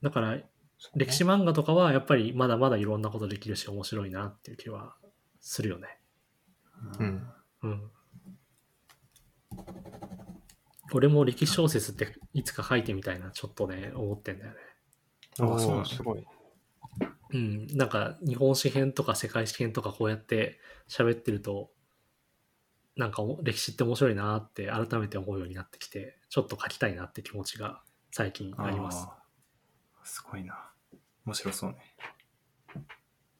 [0.01, 0.37] だから、
[0.95, 4.95] 歴史漫画とかはやっぱりまだまだいろんなことできるし面白いなっていう気は
[5.39, 5.99] するよね。
[6.99, 7.27] うん。
[7.63, 7.91] うん。
[10.93, 14.57] 俺も歴史小説っていつか書いてみたいな、ちょっとね、思ってんだよね。
[15.33, 16.25] あそうなのおーすごい。
[17.33, 21.71] うん、なんか日本史編とか世界史編とかこうやって喋ってると、
[22.97, 27.81] なんかお歴史って面白いなって改めて思うようになってきて、ちょっと書きたいなって気持ちが
[28.11, 29.07] 最近あります。
[30.03, 30.69] すごいな。
[31.25, 31.77] 面白そうね。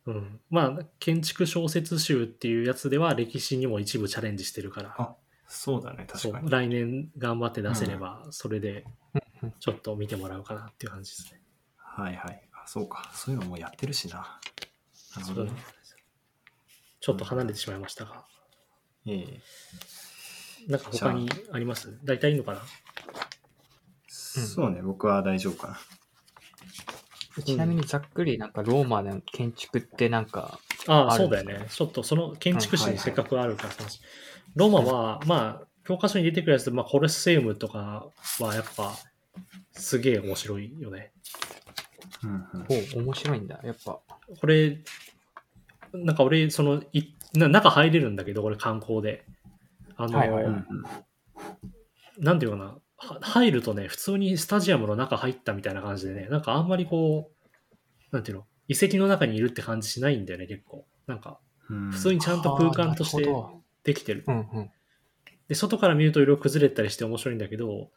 [0.05, 0.39] うん。
[0.49, 5.16] まあ、建築小説集っていうやつでは歴史にも一部チャレンジしてるから、あ
[5.47, 6.07] そうだね。
[6.07, 6.49] 確かに。
[6.49, 8.86] 来年頑張って出せれば、それで
[9.41, 11.41] うんうんちょっと見てもらうかなっていう感じですね。
[11.78, 12.49] はいはい。
[12.53, 13.12] あそうか。
[13.14, 14.39] そういうのもやってるしな。
[15.16, 15.51] なるほどね。
[16.99, 18.26] ちょっと離れてしまいましたが、
[19.07, 19.41] ええ
[20.70, 21.97] なんか他にあります？
[22.03, 22.62] 大体いいのかな？
[24.07, 24.84] そうね。
[24.84, 25.80] 僕は大丈夫かな。
[27.45, 31.66] ちなみにざっくりなんかローマの建築ってなんか、ああ、あそうだよね。
[31.70, 34.01] ちょっとその建築士はいはいはいにせっかくあるから話。
[34.55, 38.07] ローマは、まあ、教科書に出てくるやつで、まあ、コレッセウムとか
[38.39, 38.93] はやっぱ、
[39.72, 41.12] すげえ面白いよね。
[42.24, 42.66] うんうん
[42.97, 43.59] お面白いんだ。
[43.64, 43.99] やっぱ。
[44.39, 44.80] これ、
[45.93, 47.03] なんか俺、その、い
[47.34, 49.26] な中入れるんだけど、これ観光で。
[49.95, 50.45] あの、はいはい
[52.20, 52.76] なんていうかな、は
[53.22, 60.86] 入るとね、普通にスタジアムの中入ったみたいな感じでね、なんかあんまりこう、なんていうの、遺跡の中にいるって感じしないんだよね、結構。
[61.08, 61.39] なんか、
[61.70, 63.28] うん普通にちゃんと空間として
[63.84, 64.24] できてる。
[64.28, 64.72] どうんうん。
[65.47, 67.89] で、外から見ると色々崩れたりして面白いんだけど、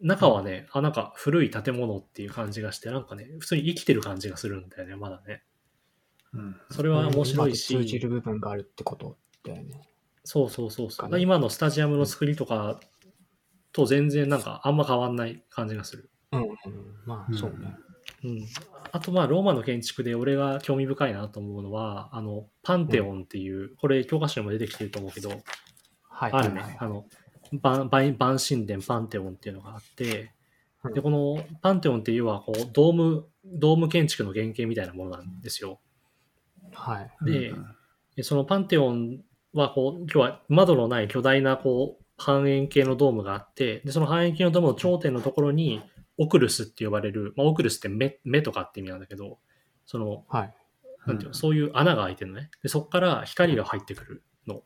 [0.00, 5.42] 中はね、あ、なんか古い建物っていう感じがして、なんかね、普通に生きてる感じがするんだよね、まだね。
[6.32, 9.80] うんそれは面白い今と通じし、る部分があるってことだよね。
[10.24, 11.20] そうそうそうそう。
[11.20, 12.80] 今のスタジアムの作りとか
[13.74, 16.10] と全然なんかあんま変わんない感じがする。
[16.32, 16.48] うんうん。
[17.04, 17.76] まあ、そうね。
[18.24, 18.46] うん。
[18.92, 25.30] あとまあ、ローマの建築で俺が興味深いなと思うのは、あの、パンテオンっていう、これ教科書にも出てきてると思うけど、
[26.08, 26.32] はい。
[26.32, 26.60] あるね。
[26.60, 27.04] はいあの、
[27.52, 27.90] 万
[28.38, 30.30] 神殿パンテオンっていうのがあって、
[30.84, 35.80] うんで、このパンテオンっていうのは、こう、ドーム、ドーム建築の原型みたいなものなんですよ。
[36.72, 37.10] はい。
[37.24, 37.66] でうん
[38.16, 45.82] でそのパンテオンは、こう、今日は窓のない巨大な、こう、半円形のドームがあって、で、その半円形のドームの頂点のところに、
[46.16, 49.38] オクルスって呼ばれる、まあ、オクルスって目目とかって意味なんだけど、
[49.84, 50.54] その、はい。
[51.06, 52.50] なんていうの、そういう穴が開いてるのね。
[52.62, 54.62] で、そこから光が入ってくるの。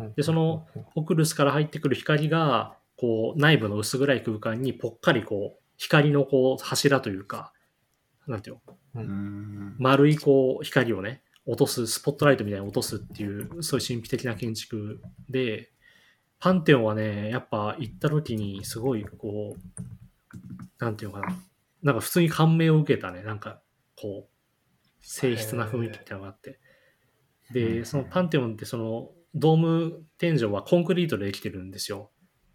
[0.00, 7.52] うんでその、オクルスから入ってくる光が、こう、内部の薄暗い空間にぽっかりこう、光のこう、柱というか、
[8.26, 15.70] なんていうの、うん丸いこう、光をね、落とす、スポットライトみたいに落とすっていう、そういう神秘的な建築で、
[16.40, 19.60] パンテオンはね、やっぱ行った時にすごいこう、
[20.78, 21.36] なんていうのかな、
[21.82, 23.60] なんか普通に感銘を受けたね、なんか
[24.00, 24.30] こう、
[25.00, 26.58] 静筆な雰囲気みたいなのがあって。
[27.52, 32.10] で、そのパンテオンってその、ドーム天井はコンクリートでできてるんですよ。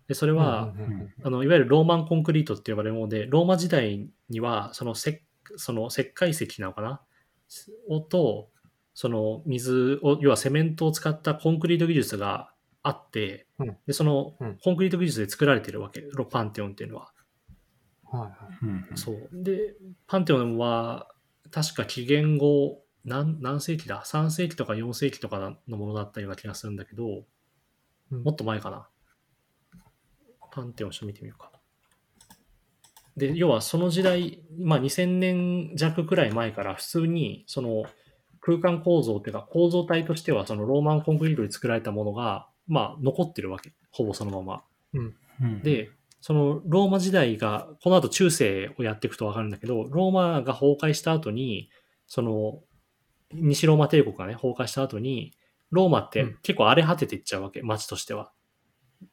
[0.08, 0.74] で、それは、
[1.24, 5.22] あのいわゆるローマンコンクリートって呼ばれるもので、ローマ時代にはその石
[5.58, 7.02] その石灰石なのかな？
[7.90, 8.50] をと、
[8.94, 12.53] その水を、要はセメントを使ったコンクリート技術が
[12.84, 17.14] あって、うんでそのうんコンクリート技術で作られてるわけ、ロパンテオンっていうのは。
[18.12, 18.66] はいはい。
[18.66, 19.30] うんそう。
[19.32, 19.76] で、
[20.06, 21.08] パンテオンは、
[21.50, 27.24] 確か紀元後、何何世紀だ ?3 世紀とか4世紀とかのものだったような気がするんだけど、
[28.12, 28.88] うんもっと前かな。
[30.52, 31.52] パンテオンちょっと見てみようか。
[33.18, 37.86] で、要はその時代、まあ2000年弱くらい前から普通にその
[38.40, 43.74] 空間構造っていうか構造体としてはそのローマンコンクリートで作られたものが、まあ残ってるわけ。
[43.92, 44.64] ほぼそのまま。
[44.94, 45.14] うん
[45.64, 45.90] で、
[46.22, 51.70] そのローマ時代が、この後中世をやっていくとわかるんだけど、ローマが崩壊した後に、
[52.08, 52.62] その、
[53.34, 55.34] 西ローマ帝国がね、崩壊した後に、
[55.72, 58.32] ローマってうん結構荒れ果てていっちゃうわけ、町としては。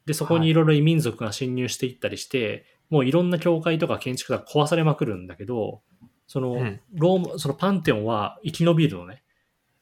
[0.07, 5.83] で、そこにいろいろ異民族が侵入していったりして、もういろんな教会とか建築が壊されまくるんだけど、
[6.29, 9.25] その、うんローマ、そのパンテオンは生き延びるのね。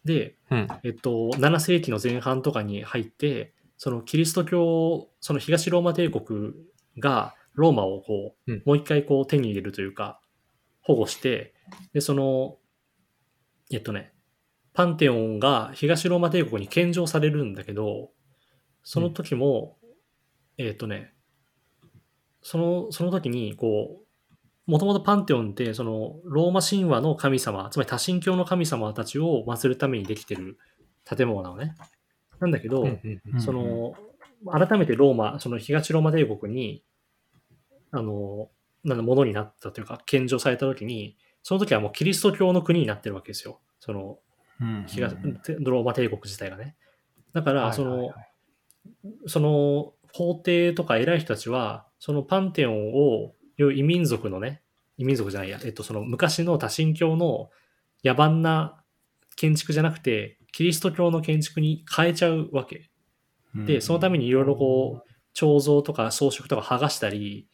[0.05, 0.69] で、うん。
[0.83, 6.53] えっと、7世紀の前半とかに入って、そのキリスト教、その東ローマ帝国
[6.99, 10.21] がローマをこう、うんもう一回こう手に入れるというか、
[10.83, 11.55] 保護して、
[11.93, 12.57] で、その、
[13.71, 14.13] えっとね、
[14.75, 18.11] パンテオンが東ローマ帝国に献上されるんだけど、
[18.83, 19.79] その時も、
[20.57, 21.15] えっとね、
[22.43, 30.59] その、その時に、こう、もともとパンテオンって、その、ローマ神話の神様、つまり多神教の神様たちを祀るためにできてる
[31.05, 31.75] 建物なのね。
[32.41, 32.87] なんだけど、
[33.39, 33.95] その、
[34.51, 36.85] 改めてローマ、その東ローマ帝国に、
[37.91, 38.51] あの、
[38.85, 43.61] なんだ、ものになったというか、献上された時に、その時はもうキリスト教の国になってるわけですよ。
[43.81, 44.19] その、
[44.61, 45.15] うん東、
[45.61, 46.77] ローマ帝国自体がね。
[47.33, 48.13] だから、その
[49.27, 54.63] その皇帝とか偉い人たちは、そのパンテオンを、いう異民族のね、
[54.99, 57.51] 異民族じゃないや、えっと、その昔の多神教の
[58.05, 58.83] 野蛮な
[59.37, 62.91] 建築じゃなくて、キリスト教の建築に変えちゃうわけ。
[63.55, 67.49] で、そのためにいろいろこう、彫像とか装飾とか剥がしたり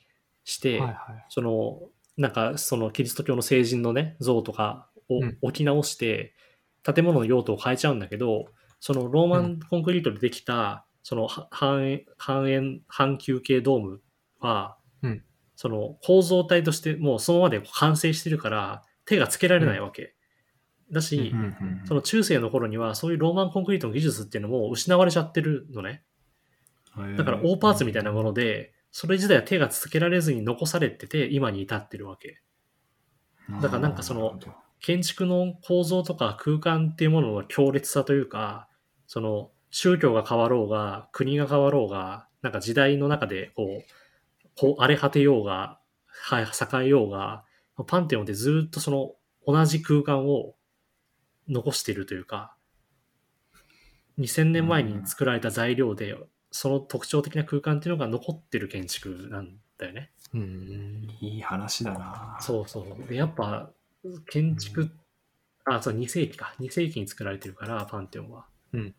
[0.44, 0.96] して、はいはい。
[1.28, 1.80] その、
[2.16, 6.34] なんか、そのキリスト教の聖人のね、像とかをうん置き直して、
[6.82, 8.46] 建物の用途を変えちゃうんだけど、
[8.80, 14.00] そのローマンコンクリートでできた、そのは半円、半円、半球形ドーム
[14.40, 15.24] は、うん
[15.56, 20.13] その構造体としてもうそのままで完成してるから、手がつけられないわけ。
[20.90, 26.02] だし、うんうんその中世の頃にはそういうローマンコンクリートの技術っていうのも失われちゃってるのね。
[27.16, 32.40] だから大パーツみたいなもので、それ自体は手がつけられずに残されてて、今に至ってるわけ。
[33.60, 34.38] だからなんかその
[34.80, 38.68] 建築の構造とか空間っていうものの強烈さというか、
[39.06, 47.44] その宗教が変わろうが、国が変わろうが、なんか時代の中でこう、こう荒れ果てようが、は栄えようが、
[47.86, 49.14] パンテオンってずっとその
[49.46, 50.54] 同じ空間を
[51.48, 52.56] 残しているというか、
[54.18, 56.16] 2000年前に作られた材料で、
[56.50, 60.12] その特徴的な空間っていうのが残ってる建築なんだよね。
[60.32, 61.08] うん。
[61.20, 63.08] いい話だなそうそう。
[63.08, 63.70] で、やっぱ、
[64.30, 64.90] 建築、
[65.64, 66.54] あ、そう、2世紀か。
[66.60, 68.46] 2世紀に作られてるから、パンテオンは。
[68.72, 68.94] うん。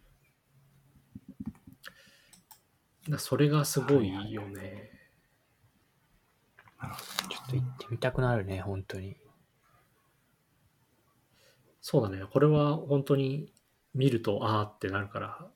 [3.09, 4.91] だそれがすごいよね。
[6.81, 9.15] なるほちょっと行ってみたくなるね、本当に。
[11.87, 12.25] そうだね。
[12.31, 13.53] これは本当に
[13.93, 15.47] 見ると、あーってなるから、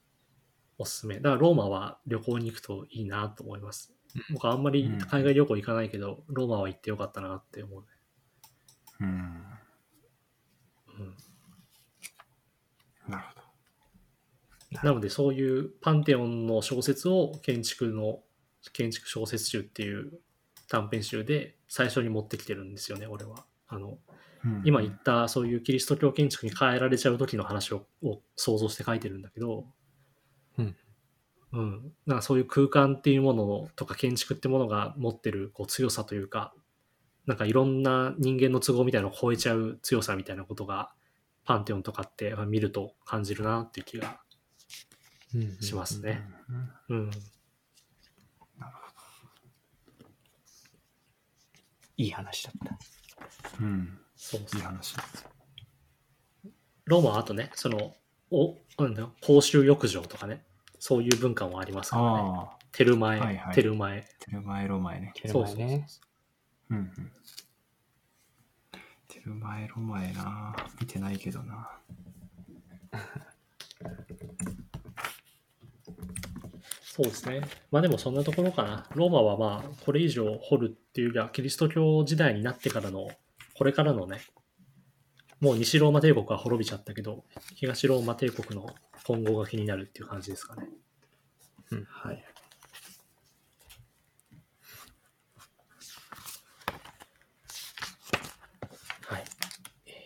[0.78, 1.16] おすすめ。
[1.16, 3.96] だからローマは旅行に行くといいなと思います。
[4.32, 7.88] 僕はあんまり海外旅行行かないけど、ローマは行ってよかったなって思うね。
[9.00, 9.06] ど。
[9.08, 9.14] うん。
[11.00, 11.04] う
[13.10, 13.12] ん。
[13.12, 13.42] なるほ
[14.84, 14.88] ど。
[14.88, 18.20] なので、そういうパンテオンの小説を建築の、
[18.72, 20.20] 建築小説集っていう
[20.68, 23.48] 短編集で最初に持ってきてるんですよね、俺は。
[23.68, 23.98] あの、うん
[24.64, 29.66] 今言ったそういうキリスト教建築に変えられちゃう時の話をを想像して書いてるんだけど、
[30.58, 30.76] うん。
[31.52, 31.94] うん。
[32.06, 36.54] なんかそういう空間っていうものとか建築ってものが持ってるこう強さというか、
[37.26, 40.92] なんかいろんな人間の都合みたいなのを超えちゃう強さみたいなことが、
[41.46, 44.22] パンテオンとかってまあ見ると感じるなっていう気が
[45.34, 46.24] うんしますうんね。
[46.90, 47.12] うん。
[51.98, 52.80] いい話だった。
[53.60, 54.00] うん。
[54.22, 54.98] そうそういい話。
[56.84, 57.96] ローマはあとね、その、
[58.32, 60.44] お、なんだよ、公衆浴場とかね、
[60.78, 62.50] そういう文化もありますからね。
[62.74, 64.06] テルマエ、はいはいテルマエ。
[64.20, 65.14] テルマエロマエね。
[65.16, 65.88] テルそうそうそうマエね。
[66.70, 67.12] うんうん。
[69.08, 71.80] テルマエロマエな見てないけどな。
[76.84, 77.42] そうですね。
[77.72, 78.86] まあでもそんなところかな。
[78.96, 83.10] ローマはまあ、これ以上掘るっていうよりは、キリスト教時代になってからの、
[83.60, 84.22] これからのね、
[85.42, 88.74] もう西ローマ帝国は滅びちゃったけど、東ローマ帝国の
[89.06, 90.70] 今後が気になるっていう感じですかね。
[91.90, 92.24] はい。
[99.02, 99.26] はい。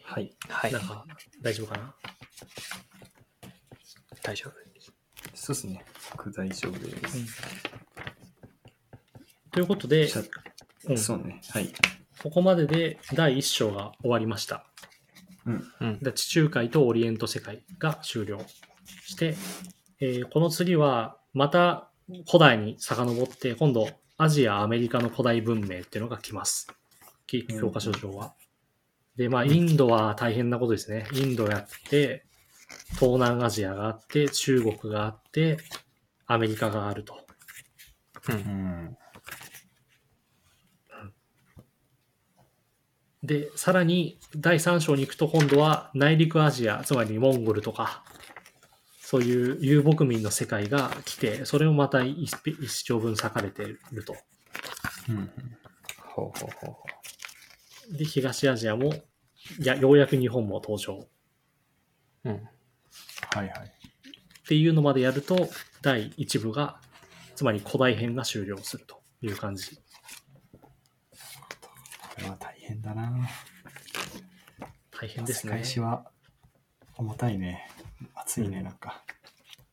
[0.03, 0.35] はい。
[0.49, 0.81] はいなん。
[0.81, 1.05] か、
[1.43, 1.93] 大丈夫かな？
[4.23, 4.53] 大丈夫。
[5.35, 5.85] そうですね。
[6.13, 7.43] 僕大丈夫です。
[9.51, 10.11] ということで、
[10.85, 11.39] うんそうね。
[11.51, 11.71] はい。
[12.23, 14.65] ここまでで第1章が終わりました。
[15.45, 15.63] うん。
[15.81, 15.99] うん。
[15.99, 18.39] で地中海とオリエント世界が終了
[19.05, 19.35] して、
[19.99, 21.89] えーこの次はまた
[22.25, 26.67] 古代に遡って今度アジア、アメリカの古代文明っていうのが来ます。
[27.59, 28.35] 教科書上は。
[29.17, 31.07] で、まあ、インドは大変なことですね。
[31.13, 32.25] インドやって、
[32.99, 35.57] 東南アジアがあって、中国があって、
[36.25, 37.25] アメリカがあると。
[38.29, 38.97] うんうん。
[43.23, 48.03] で、さらに第3章に行くと今度は内陸アジア、つまりモンゴルとか、
[48.99, 54.15] そういう遊牧民の世界が来て、それをまた一一章分裂かれていると。
[55.09, 55.31] うん。
[55.99, 58.93] ほうほうほうほで、東アジアも、
[59.59, 61.07] いや、ようやく日本も登場
[62.25, 62.29] う。
[62.29, 62.33] うん。
[62.33, 62.39] は
[63.35, 63.49] いはい。
[63.49, 65.49] っていうのまでやると、
[65.81, 66.81] 第1部が、
[67.35, 69.77] つまり古代編が終了するという感じ。
[69.77, 69.81] こ
[72.17, 73.11] れは大変だな。
[74.91, 75.65] 大変ですね世界。
[75.65, 76.05] 史は
[76.95, 77.67] 重たいね。
[78.15, 79.03] 熱いね、なんか。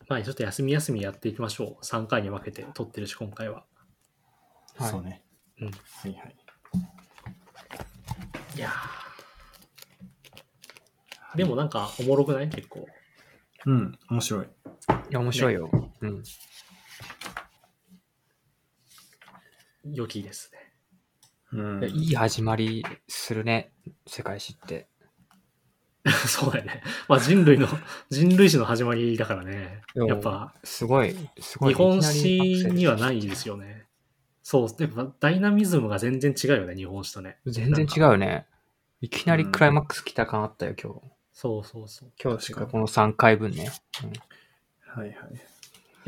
[0.08, 1.84] まあ、ちょっと休み休みやっていきましょう。
[1.84, 3.64] 3回に分けて撮ってるし、今回は。
[4.76, 5.22] はいそうね。
[5.60, 5.70] うん。
[5.70, 5.72] は
[6.08, 6.36] いはい。
[8.56, 12.48] いやーでもなんかおもろくない？
[12.48, 12.88] 結構。
[13.66, 14.46] うん、面白い。
[14.46, 14.48] い
[15.10, 15.70] や、面白いよ。
[16.00, 16.22] うん。
[19.92, 20.59] 良きですね。
[21.52, 23.72] うんいやいい始まりするね、
[24.06, 24.88] 世界史って。
[26.26, 26.82] そうだよね。
[27.08, 27.68] まあ人類の、
[28.10, 29.82] 人類史の始まりだからね。
[29.94, 31.74] やっぱ、すごい、すごい。
[31.74, 32.38] 日本史
[32.70, 33.86] にはないですよね。
[34.42, 37.38] そう、やっぱダイナミズムが全然違うよね、日本史とね。
[37.46, 38.46] 全然違うよね。
[39.00, 41.00] いきなりクライマックス来た感あったよ、今日。
[41.32, 42.12] そうそうそう。
[42.22, 43.70] 今日しかこの3回分ね。
[44.86, 45.49] はいはい。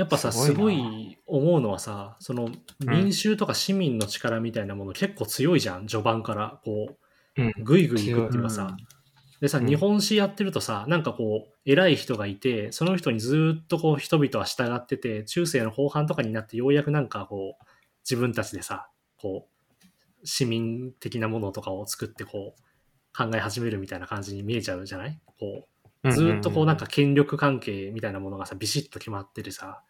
[0.03, 2.49] やっぱさ、すごいい思うのはさ、その
[2.81, 6.61] 民衆とか市民の力みたいなもの結構強いじゃん、序盤から。
[6.65, 7.63] こう。
[7.63, 8.63] ぐいぐい行くっていうかさ。
[8.65, 8.77] うん。
[9.41, 9.67] でさ、うん。
[9.67, 17.65] 日本史やってるとさ、なんかこう、偉い人がいて、その人にずーっとこう、人々は従ってて、中世の後半とかになってようやくなんかこう、
[18.05, 22.63] 自分たちでさ、こう、市民的なものとかを作ってこう、
[23.17, 25.21] 考え始めるみたいな感じに見えちゃうじゃない？
[25.39, 25.69] こ
[26.05, 29.83] う、ずーっとこうなんか権力関係みたいなものがさ、ビシッと決まってるさ、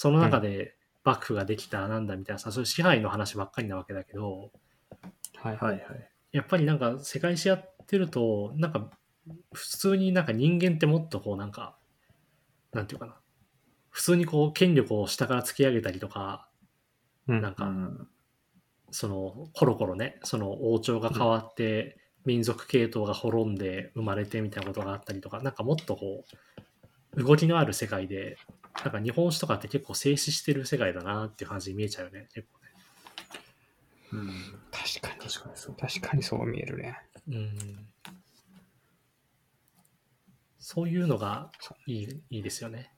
[0.00, 4.50] その中で幕府ができたなんだみたいなさ、そういう支配の話ばっかりなわけだけど、
[5.36, 5.56] はい。
[5.58, 5.82] はいはい。
[6.32, 8.88] やっぱりなんか世界史やってると、なんか
[9.52, 11.76] 普通になんか人間ってもっとこうなんか、
[12.72, 13.16] なんていうかな。
[13.90, 16.48] 普通にこう権力を下から突き上げたりとか、
[17.28, 18.08] うんなんかうん。
[18.90, 26.24] そのコロコロね、その王朝が変わって、民族系統が滅んで生まれてみたいなことがあったりとか、なんかもっとこ
[27.16, 28.38] う、動きのある世界で、
[28.84, 32.70] なんか日本史とかって結構静止してる世界だなっていう感じに見えちゃうよね、結構ね。
[34.12, 34.28] うん。
[34.70, 35.30] 確かに。
[35.30, 35.76] 確かにそう。
[35.78, 36.98] 確かにそう見えるね。
[37.28, 37.86] うん。
[40.58, 41.50] そういうのが
[41.86, 42.92] いいいいですよね。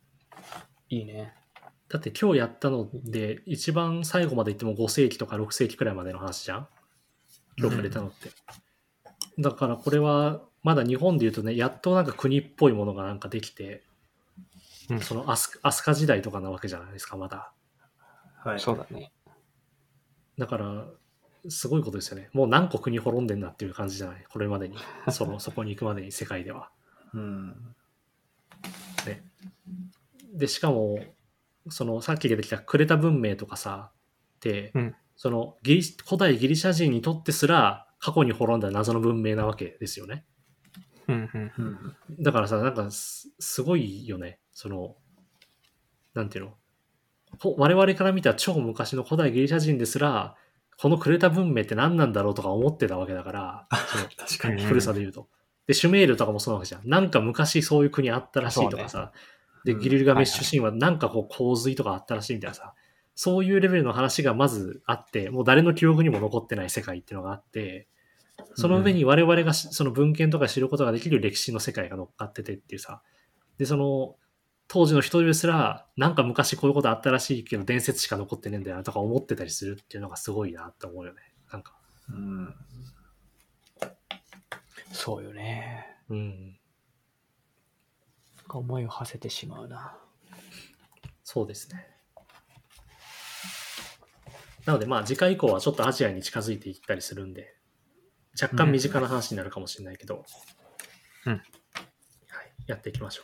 [0.88, 1.34] いいね。
[1.88, 6.68] だって今日やったので、一番最後まで行っても5世紀とか6世紀くらいまでの話じゃん
[7.58, 8.30] 今日くれたのって。
[9.38, 13.82] だからこれは、まだ日本で言うとね、やっとなんか国っぽいものがなんかできて、
[14.90, 17.52] うんその飛鳥飛鳥時代とかなわけじゃないですか、まだ。
[18.44, 18.60] はい。
[18.60, 19.12] そうだね。
[20.38, 20.86] だから、
[21.48, 22.30] すごいことですよね。
[22.32, 24.24] もう何個国滅んでんだっていう感じじゃない？
[24.28, 24.76] これまでに。
[25.10, 26.70] その、そこに行くまでに世界では。
[27.14, 27.74] うん。
[29.06, 29.24] ね。
[30.32, 30.98] で、しかも、
[31.68, 33.92] そのさっき出てきたクレタ文明とかさ、
[34.40, 40.24] で、うんそのギリ古代ギリシャ人にとってすら過去に滅んだ謎の文明なわけですよね。
[41.06, 41.62] うんうんう。
[41.62, 42.22] ん。
[42.22, 44.40] だからさ、なんかすすごいよね。
[44.52, 44.96] その、
[46.14, 46.54] なんていうの？
[47.38, 50.36] ほ我々から見た超昔の古代ギリシャ人ですら、
[50.78, 53.68] このクレタ文明って何なんだろうとか思ってたわけだから、
[54.16, 54.62] 確かに。
[54.64, 55.28] 古さで言うと。
[55.66, 56.88] で、シュメールとかもそうなわけじゃん。
[56.88, 59.12] なんか昔そういう国あったらしいとかさ。
[59.64, 62.74] で、うんギルガメッシュ神話なんかこう洪水とかあったらしいみたいなさ。
[63.14, 67.86] そういうレベルの話がまずあって、もう誰の記憶にも残ってない世界っていうのがあって、
[68.54, 73.02] その上に我々がしその文献とか知ることができる歴史の世界が乗っかっててっていうさ。
[73.58, 74.16] で、その、
[74.68, 81.20] 当時の人ですら、なんか昔こういうことあったらしいけど伝説しか残ってねえんだよなとか思ってたりするっていうのがすごいなって思うよね。
[81.52, 81.76] なんか。
[82.08, 82.54] うん。
[84.92, 85.86] そうよね。
[86.08, 86.58] うん。
[88.48, 89.96] 思いを馳せてしまうな。
[91.24, 91.86] そうですね。
[94.66, 97.56] なので、まあ、次回以降はちょっとアジアに近づいていったりするんで、
[98.40, 100.24] 若干身近な話になるかもしれないけど、
[101.26, 101.42] うんはい、
[102.66, 103.22] やっていきましょ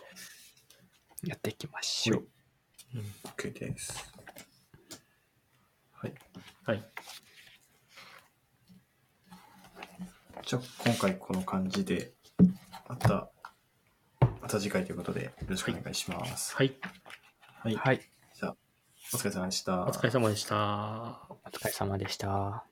[1.25, 2.21] やっていきましょう。
[2.21, 2.27] う。
[2.95, 4.13] うん、OK です。
[5.93, 6.15] はい。
[6.65, 6.85] はい。
[10.47, 12.13] じゃあ、今回この感じで、
[12.89, 13.31] また、
[14.21, 16.57] また次回ということで、よろしくお願いします。
[16.57, 16.77] はい。
[17.43, 17.75] はい。
[17.75, 18.01] はい。
[18.35, 18.57] じゃあ、
[19.13, 19.83] お疲れ様でした。
[19.83, 21.27] お疲れ様でした。
[21.29, 22.68] お疲れ様でした。